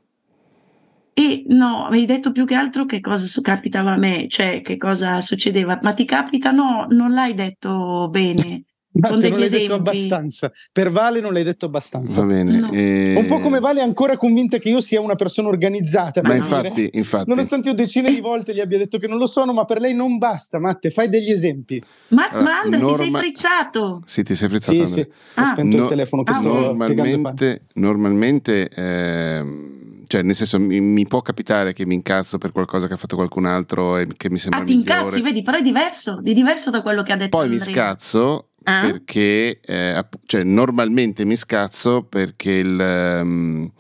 E 1.19 1.43
no, 1.47 1.88
avevi 1.88 2.05
detto 2.05 2.32
più 2.32 2.45
che 2.45 2.55
altro 2.55 2.86
che 2.86 3.01
cosa 3.01 3.27
capitava 3.41 3.91
a 3.91 3.97
me, 3.97 4.27
cioè 4.29 4.62
che 4.62 4.77
cosa 4.77 5.19
succedeva, 5.19 5.77
ma 5.82 5.91
ti 5.91 6.05
capita? 6.05 6.51
No, 6.51 6.88
non 6.91 7.12
l'hai 7.12 7.34
detto 7.34 8.08
bene. 8.10 8.63
Ma 8.91 9.10
non 9.10 9.19
l'hai 9.19 9.43
esempi. 9.43 9.49
detto 9.49 9.73
abbastanza. 9.73 10.49
Per 10.71 10.91
Vale 10.91 11.19
non 11.19 11.34
l'hai 11.34 11.43
detto 11.43 11.65
abbastanza. 11.65 12.21
Va 12.21 12.27
bene. 12.27 12.60
No. 12.60 12.71
E... 12.71 13.15
Un 13.17 13.25
po' 13.25 13.41
come 13.41 13.60
Vale 13.60 13.82
ancora 13.82 14.15
convinta 14.15 14.60
che 14.60 14.69
io 14.69 14.79
sia 14.79 15.01
una 15.01 15.15
persona 15.15 15.49
organizzata. 15.49 16.21
Ma 16.23 16.36
infatti, 16.36 16.89
infatti, 16.93 17.29
Nonostante 17.29 17.67
io 17.67 17.75
decine 17.75 18.12
di 18.12 18.21
volte 18.21 18.53
gli 18.53 18.62
abbia 18.62 18.77
detto 18.77 18.97
che 18.97 19.08
non 19.08 19.17
lo 19.17 19.27
sono, 19.27 19.51
ma 19.51 19.65
per 19.65 19.82
lei 19.82 19.93
non 19.93 20.17
basta, 20.17 20.58
Matte, 20.58 20.89
fai 20.89 21.10
degli 21.10 21.32
esempi. 21.32 21.84
Ma, 22.10 22.29
allora, 22.29 22.43
ma 22.43 22.60
Andrea, 22.60 22.79
norma... 22.79 23.03
ti 23.03 23.12
sei 23.12 23.21
frizzato? 23.21 24.01
Sì, 24.05 24.23
ti 24.23 24.36
sei 24.36 24.47
frizzato. 24.47 24.86
Sì, 24.86 24.91
sì. 24.91 24.99
Ho 25.01 25.41
ah. 25.41 25.45
spento 25.45 25.75
no, 25.75 25.84
il 25.84 25.89
telefono 25.89 26.23
che 26.23 26.32
ah, 26.32 26.36
sto 26.36 26.53
Normalmente, 26.53 27.65
normalmente 27.73 28.69
ehm 28.69 29.79
cioè, 30.10 30.24
nel 30.24 30.34
senso, 30.34 30.60
mi, 30.60 30.82
mi, 30.82 31.06
può 31.06 31.22
capitare 31.22 31.72
che 31.72 31.86
mi 31.86 31.93
incazzo 31.93 32.39
per 32.39 32.52
qualcosa 32.52 32.88
che 32.88 32.93
ha 32.93 32.98
fatto 32.98 33.15
qualcun 33.15 33.45
altro 33.45 33.95
e 33.95 34.08
che 34.17 34.32
mi 34.32 34.39
sembra 34.39 34.62
ah, 34.62 34.63
ti 34.63 34.76
migliore. 34.76 35.02
incazzi, 35.02 35.22
vedi, 35.22 35.43
però 35.43 35.60
è 35.60 35.62
diverso, 35.62 36.19
è 36.24 36.34
diverso 36.34 36.72
da 36.72 36.82
quello 36.82 37.04
che 37.04 37.12
ha 37.12 37.15
detto 37.15 37.38
Poi 37.38 37.45
Andrea. 37.45 37.63
mi 37.63 37.72
scazzo 37.72 38.50
ah? 38.63 38.82
perché, 38.82 39.60
eh, 39.60 40.06
cioè, 40.26 40.43
normalmente 40.43 41.26
mi 41.26 41.36
scazzo 41.36 42.06
perché 42.06 42.54
il... 42.54 43.19
Um, 43.22 43.72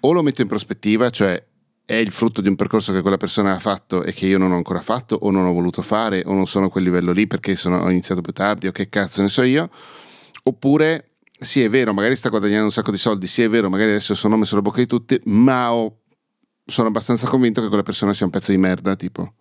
o 0.00 0.12
lo 0.12 0.22
metto 0.22 0.40
in 0.40 0.48
prospettiva, 0.48 1.10
cioè 1.10 1.44
è 1.84 1.96
il 1.96 2.12
frutto 2.12 2.40
di 2.40 2.48
un 2.48 2.56
percorso 2.56 2.94
che 2.94 3.02
quella 3.02 3.18
persona 3.18 3.54
ha 3.54 3.58
fatto 3.58 4.02
e 4.02 4.14
che 4.14 4.24
io 4.24 4.38
non 4.38 4.50
ho 4.50 4.56
ancora 4.56 4.80
fatto 4.80 5.14
o 5.14 5.30
non 5.30 5.44
ho 5.44 5.52
voluto 5.52 5.82
fare 5.82 6.22
o 6.24 6.32
non 6.32 6.46
sono 6.46 6.66
a 6.66 6.70
quel 6.70 6.84
livello 6.84 7.12
lì 7.12 7.26
perché 7.26 7.54
sono, 7.54 7.80
ho 7.82 7.90
iniziato 7.90 8.22
più 8.22 8.32
tardi 8.32 8.66
o 8.66 8.72
che 8.72 8.88
cazzo 8.88 9.20
ne 9.20 9.28
so 9.28 9.42
io, 9.42 9.68
oppure 10.44 11.15
sì 11.38 11.62
è 11.62 11.68
vero, 11.68 11.92
magari 11.92 12.16
sta 12.16 12.28
guadagnando 12.28 12.64
un 12.64 12.70
sacco 12.70 12.90
di 12.90 12.96
soldi, 12.96 13.26
sì 13.26 13.42
è 13.42 13.48
vero, 13.48 13.68
magari 13.68 13.90
adesso 13.90 14.12
il 14.12 14.18
suo 14.18 14.28
nome 14.28 14.44
sulla 14.44 14.62
bocca 14.62 14.78
di 14.78 14.86
tutti, 14.86 15.20
ma 15.24 15.72
ho, 15.72 16.00
sono 16.64 16.88
abbastanza 16.88 17.28
convinto 17.28 17.60
che 17.60 17.68
quella 17.68 17.82
persona 17.82 18.12
sia 18.12 18.26
un 18.26 18.32
pezzo 18.32 18.52
di 18.52 18.58
merda, 18.58 18.96
tipo. 18.96 19.34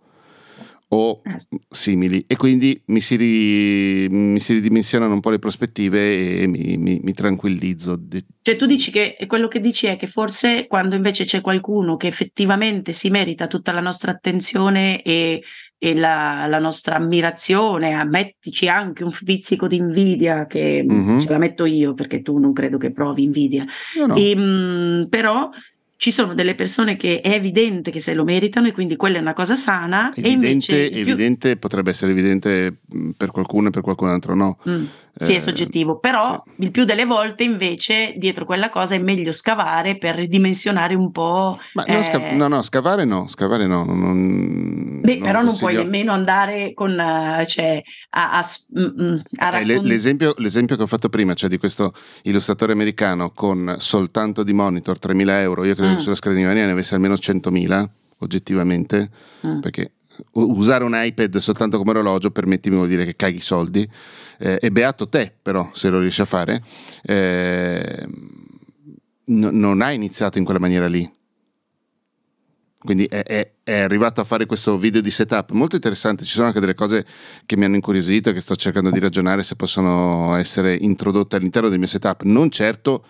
O 0.90 1.22
simili. 1.68 2.24
E 2.28 2.36
quindi 2.36 2.80
mi 2.88 3.02
si, 3.02 3.16
ri, 3.16 4.08
mi 4.08 4.40
si, 4.40 4.54
ridimensionano 4.54 5.14
un 5.14 5.20
po' 5.20 5.32
le 5.32 5.40
prospettive 5.40 6.42
e 6.42 6.48
mi, 6.48 6.78
mi, 6.78 7.00
mi, 7.02 7.12
tranquillizzo. 7.12 8.00
Cioè 8.42 8.56
tu 8.56 8.68
dici 8.68 8.92
che 8.92 9.18
quello 9.26 9.48
che 9.48 9.60
dici 9.60 9.88
è 9.88 9.96
che 9.96 10.06
forse 10.06 10.68
quando 10.68 10.96
invece 10.96 11.26
c'è 11.26 11.42
qualcuno 11.42 11.98
che 11.98 12.06
effettivamente 12.06 12.94
si 12.94 13.10
merita 13.10 13.48
tutta 13.48 13.72
la 13.72 13.82
nostra 13.82 14.12
attenzione 14.12 15.02
e 15.02 15.42
e 15.86 15.94
la, 15.94 16.48
la, 16.48 16.58
nostra 16.58 16.96
ammirazione, 16.96 17.94
ammettici 17.94 18.68
anche 18.68 19.04
un 19.04 19.12
pizzico 19.24 19.68
di 19.68 19.76
invidia 19.76 20.48
che 20.48 20.84
mm-hmm. 20.84 21.20
ce 21.20 21.30
la 21.30 21.38
metto 21.38 21.66
io 21.66 21.94
perché 21.94 22.24
tu 22.24 22.40
non 22.40 22.54
credo 22.54 22.78
che 22.78 22.92
provi 22.92 23.24
invidia. 23.24 23.66
No. 24.06 24.16
E, 24.16 24.32
ehm, 24.32 24.42
mh, 24.42 25.08
però 25.10 25.50
ci 25.98 26.12
sono 26.12 26.34
delle 26.34 26.56
persone 26.56 26.98
che 26.98 27.22
è 27.22 27.32
evidente 27.32 27.92
che 27.92 28.00
se 28.00 28.14
lo 28.14 28.24
meritano 28.24 28.68
e 28.68 28.72
quindi 28.72 28.96
quella 28.96 29.18
è 29.18 29.22
una 29.22 29.34
cosa 29.34 29.56
sana. 29.56 30.12
Evidente, 30.16 30.48
e 30.48 30.52
invece 30.52 30.90
più... 30.90 31.00
evidente 31.02 31.58
potrebbe 31.58 31.92
essere 31.92 32.12
evidente 32.12 32.76
per 33.16 33.30
qualcuno 33.30 33.68
e 33.68 33.72
per 33.72 33.82
qualcun 33.82 34.10
altro 34.10 34.34
no. 34.34 34.58
Mm, 34.68 34.86
sì, 35.18 35.32
è 35.32 35.36
eh, 35.36 35.40
soggettivo, 35.40 35.98
però 35.98 36.42
sì. 36.44 36.52
il 36.64 36.72
più 36.72 36.84
delle 36.84 37.06
volte 37.06 37.44
invece 37.44 38.14
dietro 38.18 38.44
quella 38.44 38.70
cosa 38.70 38.96
è 38.96 38.98
meglio 38.98 39.32
scavare 39.32 39.98
per 39.98 40.16
ridimensionare 40.16 40.94
un 40.94 41.12
po'. 41.12 41.58
Ma 41.74 41.84
eh... 41.86 42.04
sca- 42.04 42.34
no, 42.34 42.48
no, 42.48 42.62
scavare 42.62 43.06
no, 43.06 43.26
scavare 43.28 43.66
no. 43.66 43.86
Non, 43.86 45.00
Beh, 45.02 45.16
non 45.16 45.24
però 45.24 45.42
non 45.42 45.56
puoi 45.56 45.76
nemmeno 45.76 46.12
andare 46.12 46.74
con, 46.74 46.92
uh, 46.92 47.46
cioè, 47.46 47.82
a, 48.10 48.40
a, 48.40 48.46
mm, 48.78 48.84
mm, 48.84 49.16
a 49.38 49.50
raccont- 49.50 49.86
eh, 49.86 49.88
l'esempio, 49.88 50.34
l'esempio, 50.38 50.76
che 50.76 50.84
ho 50.84 50.88
fatto 50.88 51.08
prima, 51.08 51.34
cioè 51.34 51.50
di 51.50 51.58
questo 51.58 51.94
illustratore 52.24 52.74
americano 52.74 53.32
con 53.32 53.76
soltanto 53.78 54.44
di 54.44 54.52
monitor 54.52 54.98
3.000 55.02 55.30
euro, 55.40 55.64
io 55.64 55.76
credo 55.76 55.94
mm. 55.94 55.96
che 55.96 56.02
sulla 56.02 56.16
scrivania 56.16 56.66
ne 56.66 56.72
avesse 56.72 56.94
almeno 56.94 57.14
100.000 57.14 57.88
oggettivamente, 58.20 59.10
mm. 59.48 59.60
perché 59.60 59.92
usare 60.34 60.84
un 60.84 60.94
iPad 60.94 61.38
soltanto 61.38 61.78
come 61.78 61.92
orologio, 61.92 62.32
permettimi 62.32 62.80
di 62.82 62.88
dire 62.88 63.06
che 63.06 63.16
caghi 63.16 63.38
i 63.38 63.42
soldi, 63.42 63.90
eh, 64.38 64.60
e 64.62 64.72
beato 64.72 65.08
te 65.08 65.34
però 65.42 65.70
se 65.74 65.90
lo 65.90 66.00
riesci 66.00 66.22
a 66.22 66.26
fare, 66.26 66.62
eh, 67.04 68.08
n- 69.26 69.50
non 69.60 69.82
hai 69.82 69.96
iniziato 69.96 70.38
in 70.38 70.44
quella 70.44 70.60
maniera 70.60 70.88
lì. 70.88 71.12
Quindi 72.86 73.06
è, 73.06 73.24
è, 73.24 73.52
è, 73.64 73.80
arrivato 73.80 74.22
a 74.22 74.24
fare 74.24 74.46
questo 74.46 74.78
video 74.78 75.02
di 75.02 75.10
setup 75.10 75.52
molto 75.52 75.76
interessante. 75.76 76.24
Ci 76.24 76.34
sono 76.34 76.46
anche 76.46 76.60
delle 76.60 76.76
cose 76.76 77.04
che 77.48 77.58
mi 77.58 77.66
hanno 77.66 77.76
incuriosito 77.76 78.30
e 78.30 78.34
che 78.34 78.42
sto 78.42 78.56
cercando 78.56 78.92
di 78.92 79.00
ragionare 79.00 79.42
se 79.42 79.56
possono 79.56 80.36
essere 80.36 80.76
introdotte 80.76 81.36
all'interno 81.36 81.70
del 81.70 81.80
mio 81.80 81.88
setup. 81.88 82.22
Non 82.24 82.52
certo 82.52 83.04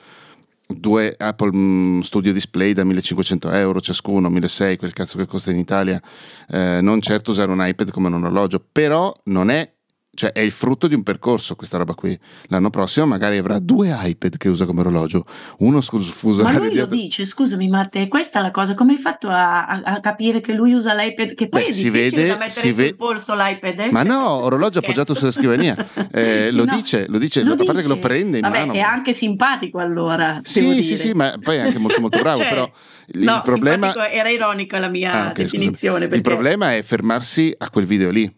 due 0.68 1.14
Apple 1.18 1.52
mm, 1.54 2.00
Studio 2.00 2.34
Display 2.34 2.72
da 2.72 2.86
1500 2.86 3.52
euro 3.52 3.82
ciascuno, 3.82 4.30
1600, 4.30 4.78
quel 4.78 4.94
cazzo 4.94 5.18
che 5.18 5.26
costa 5.26 5.52
in 5.52 5.58
Italia, 5.58 6.02
eh, 6.48 6.80
non 6.82 7.02
certo 7.02 7.32
usare 7.32 7.52
un 7.52 7.64
iPad 7.64 7.92
come 7.92 8.08
un 8.08 8.16
orologio, 8.16 8.66
però 8.72 9.14
non 9.26 9.50
è 9.50 9.75
cioè 10.16 10.32
è 10.32 10.40
il 10.40 10.52
frutto 10.52 10.88
di 10.88 10.96
un 10.96 11.04
percorso 11.04 11.56
questa 11.56 11.78
roba 11.78 11.94
qui. 11.94 12.18
L'anno 12.48 12.70
prossimo 12.70 13.06
magari 13.06 13.38
avrà 13.38 13.60
due 13.60 13.96
iPad 13.96 14.38
che 14.38 14.50
usa 14.50 14.66
come 14.66 14.80
orologio, 14.80 15.26
uno 15.60 15.82
scusa 15.82 16.44
Ma 16.44 16.54
lui 16.54 16.70
dietro... 16.70 16.90
lo 16.90 16.96
dice, 17.02 17.26
scusami 17.26 17.68
Matte, 17.68 18.08
questa 18.08 18.40
è 18.40 18.42
la 18.42 18.52
cosa, 18.52 18.74
come 18.74 18.94
hai 18.94 18.98
fatto 18.98 19.28
a, 19.30 19.66
a, 19.66 20.00
capire 20.00 20.42
che 20.42 20.54
lui 20.54 20.74
usa 20.74 20.94
l'iPad? 20.96 21.36
Che 21.36 21.48
poi 21.48 21.64
Beh, 21.64 21.68
è 21.68 21.72
si 21.72 21.90
vede, 21.90 22.28
da 22.28 22.38
mettere 22.38 22.50
sul 22.50 22.74
ve... 22.74 22.96
polso 22.96 23.36
l'iPad. 23.36 23.80
Eh? 23.80 23.92
Ma 23.92 24.04
no, 24.04 24.28
orologio 24.30 24.80
appoggiato 24.80 25.14
sulla 25.14 25.32
scrivania. 25.32 25.74
Eh, 26.16 26.48
sì, 26.50 26.56
lo, 26.56 26.66
no. 26.66 26.76
dice, 26.76 27.06
lo 27.08 27.18
dice, 27.18 27.44
lo 27.44 27.54
a 27.54 27.56
parte 27.58 27.82
che 27.82 27.88
lo 27.88 28.00
prende 28.00 28.38
in 28.38 28.44
Vabbè, 28.44 28.60
mano. 28.60 28.74
è 28.74 28.80
anche 28.80 29.12
simpatico 29.12 29.80
allora. 29.80 30.40
Sì, 30.44 30.82
sì, 30.84 30.98
sì, 30.98 31.12
ma 31.12 31.36
poi 31.42 31.58
è 31.58 31.60
anche 31.60 31.78
molto 31.78 32.00
molto 32.00 32.20
bravo, 32.20 32.38
cioè, 32.40 32.48
però 32.48 32.72
il 33.08 33.24
no, 33.24 33.42
problema... 33.44 33.94
era 34.10 34.30
ironica 34.30 34.80
la 34.80 34.88
mia 34.88 35.12
ah, 35.12 35.28
okay, 35.30 35.44
definizione. 35.44 36.02
Perché... 36.02 36.16
Il 36.16 36.22
problema 36.22 36.76
è 36.76 36.82
fermarsi 36.84 37.54
a 37.58 37.70
quel 37.70 37.86
video 37.86 38.12
lì 38.12 38.32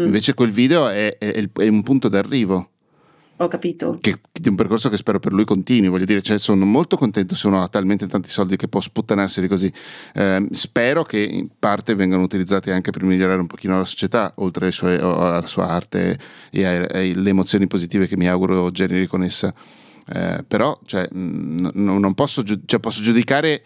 Mm. 0.00 0.04
Invece 0.04 0.34
quel 0.34 0.50
video 0.50 0.88
è, 0.88 1.16
è, 1.16 1.48
è, 1.50 1.68
un 1.68 1.82
punto 1.82 2.08
d'arrivo. 2.08 2.70
Ho 3.38 3.48
capito. 3.48 3.98
Che, 4.00 4.18
di 4.32 4.48
un 4.48 4.54
percorso 4.54 4.88
che 4.88 4.96
spero 4.96 5.18
per 5.18 5.32
lui 5.32 5.44
continui. 5.44 5.88
Voglio 5.88 6.04
dire, 6.04 6.22
cioè, 6.22 6.38
sono 6.38 6.64
molto 6.64 6.96
contento 6.96 7.34
se 7.34 7.46
uno 7.46 7.62
ha 7.62 7.68
talmente 7.68 8.06
tanti 8.06 8.30
soldi 8.30 8.56
che 8.56 8.68
può 8.68 8.80
sputtanarseli 8.80 9.48
così. 9.48 9.72
Eh, 10.14 10.48
spero 10.52 11.02
che 11.02 11.18
in 11.18 11.48
parte 11.58 11.94
vengano 11.94 12.22
utilizzati 12.22 12.70
anche 12.70 12.90
per 12.90 13.04
migliorare 13.04 13.40
un 13.40 13.46
pochino 13.46 13.76
la 13.76 13.84
società, 13.84 14.32
oltre 14.36 14.70
sue, 14.70 14.98
alla 14.98 15.46
sua 15.46 15.68
arte 15.68 16.18
e 16.50 16.64
alle 16.64 17.28
emozioni 17.28 17.66
positive 17.66 18.06
che 18.06 18.16
mi 18.16 18.28
auguro 18.28 18.70
generi 18.70 19.06
con 19.06 19.22
essa. 19.22 19.52
Eh, 20.08 20.44
però, 20.46 20.78
cioè, 20.84 21.08
n- 21.12 21.70
non 21.74 22.14
posso, 22.14 22.42
giu- 22.42 22.62
cioè, 22.66 22.80
posso 22.80 23.02
giudicare. 23.02 23.62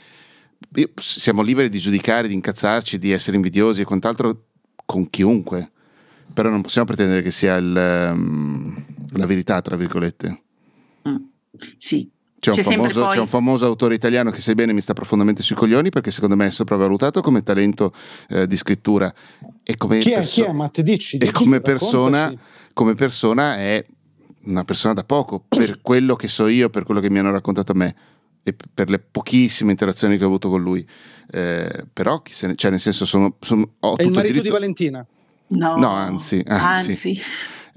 Siamo 0.97 1.43
liberi 1.43 1.69
di 1.69 1.79
giudicare, 1.79 2.29
di 2.29 2.35
incazzarci, 2.35 2.99
di 2.99 3.12
essere 3.12 3.37
invidiosi 3.37 3.81
e 3.81 3.85
quant'altro 3.85 4.45
con 4.85 5.09
chiunque 5.11 5.71
però 6.33 6.49
non 6.49 6.62
possiamo 6.62 6.87
pretendere 6.87 7.23
che 7.23 7.31
sia 7.31 7.57
il, 7.57 8.11
um, 8.12 8.85
la 9.12 9.27
verità, 9.27 9.61
tra 9.61 9.77
virgolette. 9.77 10.43
Mm. 11.09 11.16
Sì. 11.79 12.11
C'è 12.40 12.53
un, 12.53 12.62
famoso, 12.62 13.03
poi... 13.03 13.12
c'è 13.12 13.21
un, 13.21 13.27
famoso, 13.27 13.66
autore 13.66 13.95
italiano 13.95 14.31
che 14.31 14.40
sai 14.40 14.55
bene 14.55 14.73
mi 14.73 14.81
sta 14.81 14.95
profondamente 14.95 15.43
sui 15.43 15.55
coglioni 15.55 15.90
perché 15.90 16.11
secondo 16.11 16.37
me 16.37 16.47
è 16.47 16.51
sopravvalutato 16.51 17.21
come 17.21 17.43
talento 17.43 17.93
eh, 18.31 18.47
di 18.47 18.57
scrittura 18.57 19.12
e 19.62 19.77
come 19.77 19.99
chi, 19.99 20.09
perso- 20.11 20.40
è, 20.40 20.45
chi 20.45 20.51
è 20.51 20.53
Matt? 20.55 20.81
Dici, 20.81 21.19
dici, 21.19 21.31
e 21.31 21.35
come 21.35 21.61
persona, 21.61 22.33
come 22.73 22.95
persona 22.95 23.59
è 23.59 23.85
una 24.45 24.64
persona 24.64 24.95
da 24.95 25.05
poco 25.05 25.45
per 25.47 25.83
quello 25.83 26.16
che 26.16 26.29
so 26.29 26.47
io, 26.47 26.71
per 26.71 26.85
quello 26.85 27.01
che 27.01 27.11
mi 27.11 27.19
hanno 27.19 27.31
raccontato 27.31 27.73
a 27.73 27.75
me 27.75 27.95
e 28.43 28.55
per 28.73 28.88
le 28.88 29.01
pochissime 29.01 29.73
interazioni 29.73 30.16
che 30.16 30.25
ho 30.25 30.29
avuto 30.29 30.49
con 30.49 30.62
lui. 30.62 30.87
Eh, 31.31 31.87
però, 31.93 32.23
ne, 32.43 32.55
cioè, 32.57 32.71
nel 32.71 32.81
senso, 32.81 33.05
sono, 33.05 33.37
sono, 33.40 33.75
ho 33.81 33.97
è 33.97 34.03
il 34.03 34.11
marito 34.11 34.33
diritto... 34.33 34.43
di 34.43 34.51
Valentina. 34.51 35.07
No, 35.51 35.77
no 35.77 35.89
anzi, 35.89 36.43
anzi. 36.47 36.91
anzi. 36.91 37.23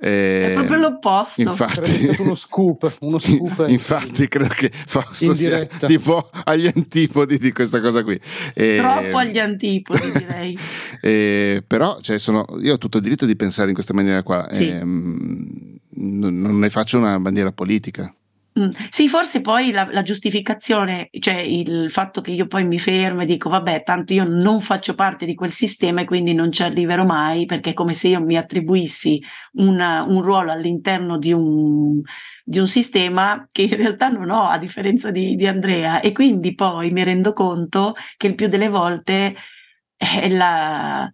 Eh, 0.06 0.50
è 0.50 0.54
proprio 0.54 0.78
l'opposto. 0.80 1.42
Infatti, 1.42 1.80
è 1.80 1.98
stato 1.98 2.24
uno 2.24 2.36
scoop. 2.36 2.98
Uno 3.00 3.20
scoop 3.20 3.66
infatti, 3.70 4.28
credo 4.28 4.54
che 4.54 4.70
Fausto 4.70 5.34
sia 5.34 5.66
tipo 5.66 6.30
agli 6.44 6.68
antipodi 6.68 7.38
di 7.38 7.54
questa 7.54 7.80
cosa 7.80 8.04
qui. 8.04 8.20
Eh, 8.54 8.78
Troppo 8.80 9.18
agli 9.18 9.40
antipodi, 9.40 10.12
direi. 10.18 10.58
eh, 11.02 11.64
però, 11.66 12.00
cioè, 12.02 12.18
sono, 12.20 12.46
io 12.60 12.74
ho 12.74 12.78
tutto 12.78 12.98
il 12.98 13.04
diritto 13.04 13.26
di 13.26 13.38
pensare 13.38 13.70
in 13.70 13.74
questa 13.74 13.94
maniera 13.94 14.24
qua. 14.24 14.46
Sì. 14.52 14.68
Ehm, 14.68 15.80
non 15.96 16.60
ne 16.60 16.70
faccio 16.70 16.98
una 16.98 17.18
bandiera 17.20 17.54
politica. 17.54 18.14
Mm. 18.60 18.70
Sì, 18.90 19.10
forse 19.10 19.42
poi 19.42 19.72
la, 19.72 19.88
la, 19.92 20.04
giustificazione, 20.04 21.10
cioè 21.20 21.36
il 21.36 21.90
fatto 21.90 22.22
che 22.22 22.30
io 22.32 22.46
poi 22.46 22.64
mi 22.66 22.78
fermo 22.78 23.24
e 23.24 23.26
dico 23.26 23.50
vabbè, 23.50 23.82
tanto 23.82 24.14
io 24.14 24.26
non 24.26 24.62
faccio 24.62 24.94
parte 24.94 25.26
di 25.26 25.34
quel 25.34 25.50
sistema 25.50 26.02
e 26.02 26.06
quindi 26.06 26.34
non 26.34 26.52
ci 26.52 26.62
arriverò 26.62 27.04
mai, 27.04 27.46
perché 27.46 27.72
è 27.72 27.74
come 27.74 27.94
se 27.94 28.10
io 28.10 28.22
mi 28.22 28.38
attribuissi 28.38 29.20
una, 29.54 30.04
un 30.04 30.22
ruolo 30.22 30.52
all'interno 30.52 31.18
di 31.18 31.34
un, 31.34 32.00
di 32.44 32.60
un, 32.60 32.68
sistema 32.68 33.48
che 33.52 33.64
in 33.64 33.76
realtà 33.76 34.10
non 34.10 34.30
ho, 34.30 34.48
a 34.48 34.60
differenza 34.60 35.10
di, 35.10 35.36
di 35.36 35.48
Andrea, 35.48 36.00
e 36.00 36.12
quindi 36.12 36.54
poi 36.54 36.92
mi 36.92 37.04
rendo 37.04 37.34
conto 37.34 37.94
che 38.18 38.28
il 38.28 38.36
più 38.36 38.48
delle 38.50 38.70
volte 38.70 39.36
è 39.98 40.30
la, 40.30 41.12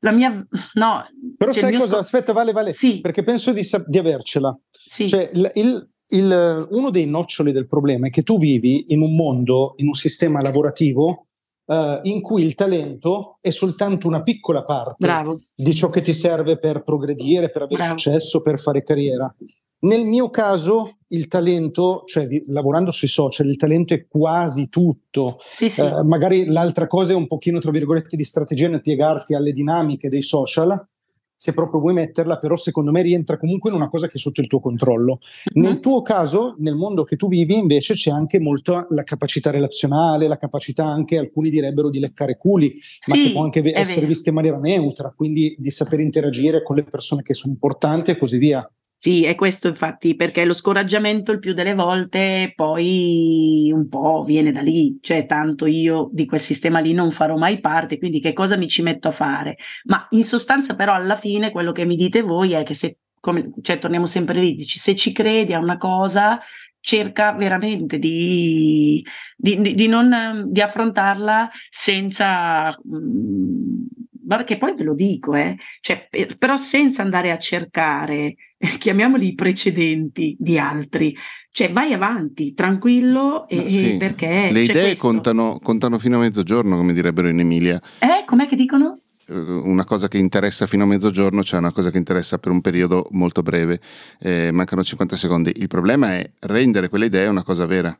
la 0.00 0.10
mia 0.10 0.46
no 0.74 1.06
però 1.36 1.52
sai 1.52 1.72
cosa 1.74 1.86
sc- 1.86 2.00
aspetta 2.00 2.32
vale 2.32 2.52
vale 2.52 2.72
sì. 2.72 3.00
perché 3.00 3.22
penso 3.22 3.52
di, 3.52 3.62
di 3.86 3.98
avercela 3.98 4.56
sì. 4.70 5.08
cioè 5.08 5.30
il, 5.32 5.50
il, 5.54 5.90
il, 6.08 6.68
uno 6.70 6.90
dei 6.90 7.06
noccioli 7.06 7.52
del 7.52 7.66
problema 7.66 8.06
è 8.06 8.10
che 8.10 8.22
tu 8.22 8.38
vivi 8.38 8.92
in 8.92 9.00
un 9.00 9.14
mondo, 9.14 9.74
in 9.76 9.88
un 9.88 9.94
sistema 9.94 10.40
lavorativo 10.40 11.26
uh, 11.66 11.98
in 12.02 12.20
cui 12.20 12.42
il 12.42 12.54
talento 12.54 13.38
è 13.40 13.50
soltanto 13.50 14.06
una 14.06 14.22
piccola 14.22 14.64
parte 14.64 15.06
Bravo. 15.06 15.40
di 15.54 15.74
ciò 15.74 15.88
che 15.88 16.00
ti 16.00 16.12
serve 16.12 16.58
per 16.58 16.82
progredire, 16.82 17.50
per 17.50 17.62
avere 17.62 17.82
Bravo. 17.82 17.98
successo, 17.98 18.42
per 18.42 18.58
fare 18.58 18.82
carriera. 18.82 19.32
Nel 19.78 20.04
mio 20.04 20.30
caso 20.30 20.98
il 21.08 21.28
talento, 21.28 22.02
cioè 22.06 22.26
lavorando 22.46 22.90
sui 22.90 23.08
social, 23.08 23.46
il 23.46 23.56
talento 23.56 23.94
è 23.94 24.06
quasi 24.08 24.68
tutto. 24.68 25.36
Sì, 25.38 25.68
sì. 25.68 25.80
Uh, 25.80 26.02
magari 26.06 26.46
l'altra 26.46 26.86
cosa 26.86 27.12
è 27.12 27.16
un 27.16 27.26
pochino, 27.26 27.58
tra 27.58 27.70
virgolette, 27.70 28.16
di 28.16 28.24
strategia 28.24 28.68
nel 28.68 28.80
piegarti 28.80 29.34
alle 29.34 29.52
dinamiche 29.52 30.08
dei 30.08 30.22
social, 30.22 30.88
se 31.36 31.52
proprio 31.52 31.80
vuoi 31.80 31.92
metterla, 31.92 32.38
però 32.38 32.56
secondo 32.56 32.90
me 32.90 33.02
rientra 33.02 33.36
comunque 33.36 33.70
in 33.70 33.76
una 33.76 33.90
cosa 33.90 34.06
che 34.06 34.14
è 34.14 34.18
sotto 34.18 34.40
il 34.40 34.46
tuo 34.46 34.60
controllo. 34.60 35.20
Mm-hmm. 35.20 35.68
Nel 35.68 35.80
tuo 35.80 36.00
caso, 36.02 36.56
nel 36.58 36.74
mondo 36.74 37.04
che 37.04 37.16
tu 37.16 37.28
vivi, 37.28 37.56
invece 37.56 37.94
c'è 37.94 38.10
anche 38.10 38.40
molto 38.40 38.86
la 38.88 39.02
capacità 39.02 39.50
relazionale, 39.50 40.28
la 40.28 40.38
capacità 40.38 40.86
anche, 40.86 41.18
alcuni 41.18 41.50
direbbero, 41.50 41.90
di 41.90 42.00
leccare 42.00 42.36
culi, 42.38 42.76
sì, 42.80 43.10
ma 43.10 43.22
che 43.22 43.32
può 43.32 43.42
anche 43.42 43.60
essere 43.74 43.96
vero. 43.96 44.06
vista 44.08 44.30
in 44.30 44.34
maniera 44.34 44.58
neutra, 44.58 45.12
quindi 45.14 45.54
di 45.58 45.70
saper 45.70 46.00
interagire 46.00 46.62
con 46.62 46.76
le 46.76 46.84
persone 46.84 47.22
che 47.22 47.34
sono 47.34 47.52
importanti 47.52 48.10
e 48.10 48.18
così 48.18 48.38
via. 48.38 48.68
Sì, 49.06 49.22
è 49.22 49.36
questo 49.36 49.68
infatti, 49.68 50.16
perché 50.16 50.44
lo 50.44 50.52
scoraggiamento 50.52 51.30
il 51.30 51.38
più 51.38 51.52
delle 51.52 51.74
volte 51.74 52.52
poi 52.56 53.70
un 53.72 53.86
po' 53.86 54.24
viene 54.24 54.50
da 54.50 54.60
lì, 54.60 54.98
cioè 55.00 55.26
tanto 55.26 55.66
io 55.66 56.08
di 56.12 56.26
quel 56.26 56.40
sistema 56.40 56.80
lì 56.80 56.92
non 56.92 57.12
farò 57.12 57.36
mai 57.36 57.60
parte, 57.60 57.98
quindi 57.98 58.18
che 58.18 58.32
cosa 58.32 58.56
mi 58.56 58.66
ci 58.66 58.82
metto 58.82 59.06
a 59.06 59.12
fare? 59.12 59.58
Ma 59.84 60.08
in 60.10 60.24
sostanza 60.24 60.74
però 60.74 60.92
alla 60.92 61.14
fine 61.14 61.52
quello 61.52 61.70
che 61.70 61.84
mi 61.84 61.94
dite 61.94 62.20
voi 62.22 62.54
è 62.54 62.64
che 62.64 62.74
se, 62.74 62.98
come, 63.20 63.52
cioè 63.62 63.78
torniamo 63.78 64.06
sempre 64.06 64.40
lì, 64.40 64.54
dici, 64.56 64.76
se 64.76 64.96
ci 64.96 65.12
credi 65.12 65.52
a 65.54 65.60
una 65.60 65.76
cosa, 65.76 66.40
cerca 66.80 67.32
veramente 67.32 68.00
di, 68.00 69.06
di, 69.36 69.72
di, 69.72 69.86
non, 69.86 70.46
di 70.48 70.60
affrontarla 70.60 71.48
senza... 71.70 72.76
Mh, 72.82 72.96
mm, 72.96 73.84
vabbè, 74.26 74.44
che 74.44 74.58
poi 74.58 74.74
ve 74.74 74.84
lo 74.84 74.94
dico, 74.94 75.34
eh, 75.34 75.56
cioè, 75.80 76.06
per, 76.10 76.36
però 76.36 76.56
senza 76.56 77.02
andare 77.02 77.30
a 77.30 77.38
cercare 77.38 78.34
chiamiamoli 78.78 79.28
i 79.28 79.34
precedenti 79.34 80.36
di 80.38 80.58
altri, 80.58 81.16
cioè 81.50 81.70
vai 81.72 81.92
avanti 81.92 82.52
tranquillo 82.52 83.48
e, 83.48 83.70
sì. 83.70 83.96
perché 83.96 84.50
le 84.50 84.62
idee 84.62 84.96
contano, 84.96 85.58
contano, 85.62 85.98
fino 85.98 86.16
a 86.16 86.20
mezzogiorno 86.20 86.76
come 86.76 86.92
direbbero 86.92 87.28
in 87.28 87.40
Emilia 87.40 87.80
eh 87.98 88.24
com'è 88.26 88.46
che 88.46 88.56
dicono? 88.56 89.00
Eh, 89.26 89.34
una 89.34 89.84
cosa 89.84 90.08
che 90.08 90.18
interessa 90.18 90.66
fino 90.66 90.84
a 90.84 90.86
mezzogiorno 90.86 91.40
c'è 91.40 91.46
cioè 91.48 91.60
una 91.60 91.72
cosa 91.72 91.90
che 91.90 91.96
interessa 91.96 92.38
per 92.38 92.52
un 92.52 92.60
periodo 92.60 93.06
molto 93.12 93.40
breve 93.42 93.80
eh, 94.18 94.50
mancano 94.52 94.84
50 94.84 95.16
secondi 95.16 95.52
il 95.56 95.68
problema 95.68 96.12
è 96.14 96.30
rendere 96.40 96.90
quelle 96.90 97.06
idee 97.06 97.26
una 97.26 97.42
cosa 97.42 97.64
vera 97.64 97.98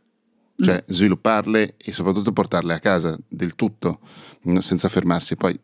cioè 0.58 0.76
mm. 0.76 0.92
svilupparle 0.92 1.74
e 1.76 1.92
soprattutto 1.92 2.32
portarle 2.32 2.74
a 2.74 2.80
casa 2.80 3.18
del 3.28 3.54
tutto, 3.54 4.00
senza 4.58 4.88
fermarsi. 4.88 5.36
Poi 5.36 5.58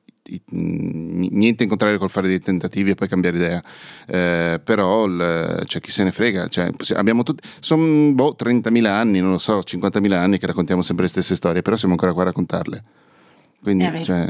niente 0.50 1.62
in 1.64 1.68
contrario 1.68 1.98
col 1.98 2.10
fare 2.10 2.28
dei 2.28 2.38
tentativi 2.38 2.90
e 2.90 2.94
poi 2.94 3.08
cambiare 3.08 3.36
idea, 3.36 3.62
eh, 4.06 4.60
però 4.62 5.04
il, 5.06 5.62
cioè, 5.66 5.80
chi 5.80 5.90
se 5.90 6.04
ne 6.04 6.12
frega, 6.12 6.48
cioè, 6.48 6.70
abbiamo 6.94 7.22
tutti, 7.22 7.46
sono 7.60 8.12
boh, 8.12 8.36
30.000 8.38 8.86
anni, 8.86 9.20
non 9.20 9.32
lo 9.32 9.38
so, 9.38 9.58
50.000 9.58 10.12
anni 10.12 10.38
che 10.38 10.46
raccontiamo 10.46 10.82
sempre 10.82 11.04
le 11.04 11.10
stesse 11.10 11.34
storie, 11.34 11.62
però 11.62 11.76
siamo 11.76 11.94
ancora 11.94 12.12
qua 12.12 12.22
a 12.22 12.26
raccontarle. 12.26 12.84
Quindi, 13.60 13.84
eh, 13.84 14.04
cioè, 14.04 14.28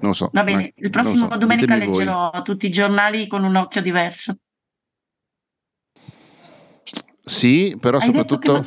non 0.00 0.10
lo 0.10 0.12
so. 0.12 0.30
Va 0.32 0.44
bene, 0.44 0.72
il 0.76 0.90
prossimo 0.90 1.28
so, 1.28 1.36
domenica 1.36 1.74
leggerò 1.76 2.30
voi. 2.32 2.42
tutti 2.42 2.66
i 2.66 2.70
giornali 2.70 3.26
con 3.26 3.44
un 3.44 3.56
occhio 3.56 3.82
diverso. 3.82 4.36
Sì, 7.22 7.76
però 7.78 7.98
Hai 7.98 8.06
soprattutto... 8.06 8.52
Non... 8.52 8.62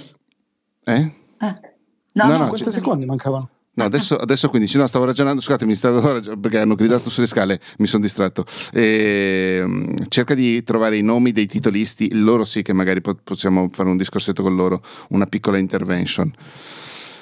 Eh? 0.83 1.15
eh? 1.39 1.69
No, 2.13 2.25
no, 2.25 2.35
50 2.35 2.65
no, 2.65 2.71
secondi 2.71 3.05
mancavano. 3.05 3.49
No, 3.81 3.87
adesso, 3.87 4.15
adesso 4.15 4.49
15, 4.49 4.77
no, 4.77 4.87
stavo 4.87 5.05
ragionando, 5.05 5.41
scusatemi, 5.41 5.75
stavo 5.75 5.99
ragionando 5.99 6.39
perché 6.39 6.57
hanno 6.59 6.75
gridato 6.75 7.09
sulle 7.09 7.27
scale, 7.27 7.59
mi 7.77 7.87
sono 7.87 8.01
distratto. 8.01 8.45
E, 8.71 9.59
ehm, 9.61 10.07
cerca 10.07 10.33
di 10.33 10.63
trovare 10.63 10.97
i 10.97 11.01
nomi 11.01 11.31
dei 11.31 11.47
titolisti, 11.47 12.09
loro 12.13 12.43
sì 12.43 12.61
che 12.61 12.73
magari 12.73 13.01
possiamo 13.01 13.69
fare 13.71 13.89
un 13.89 13.97
discorsetto 13.97 14.41
con 14.43 14.55
loro, 14.55 14.83
una 15.09 15.25
piccola 15.25 15.57
intervention. 15.57 16.31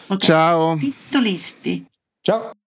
Okay. 0.08 0.28
Ciao. 0.28 0.78
Titolisti. 0.78 1.86
Ciao. 2.22 2.52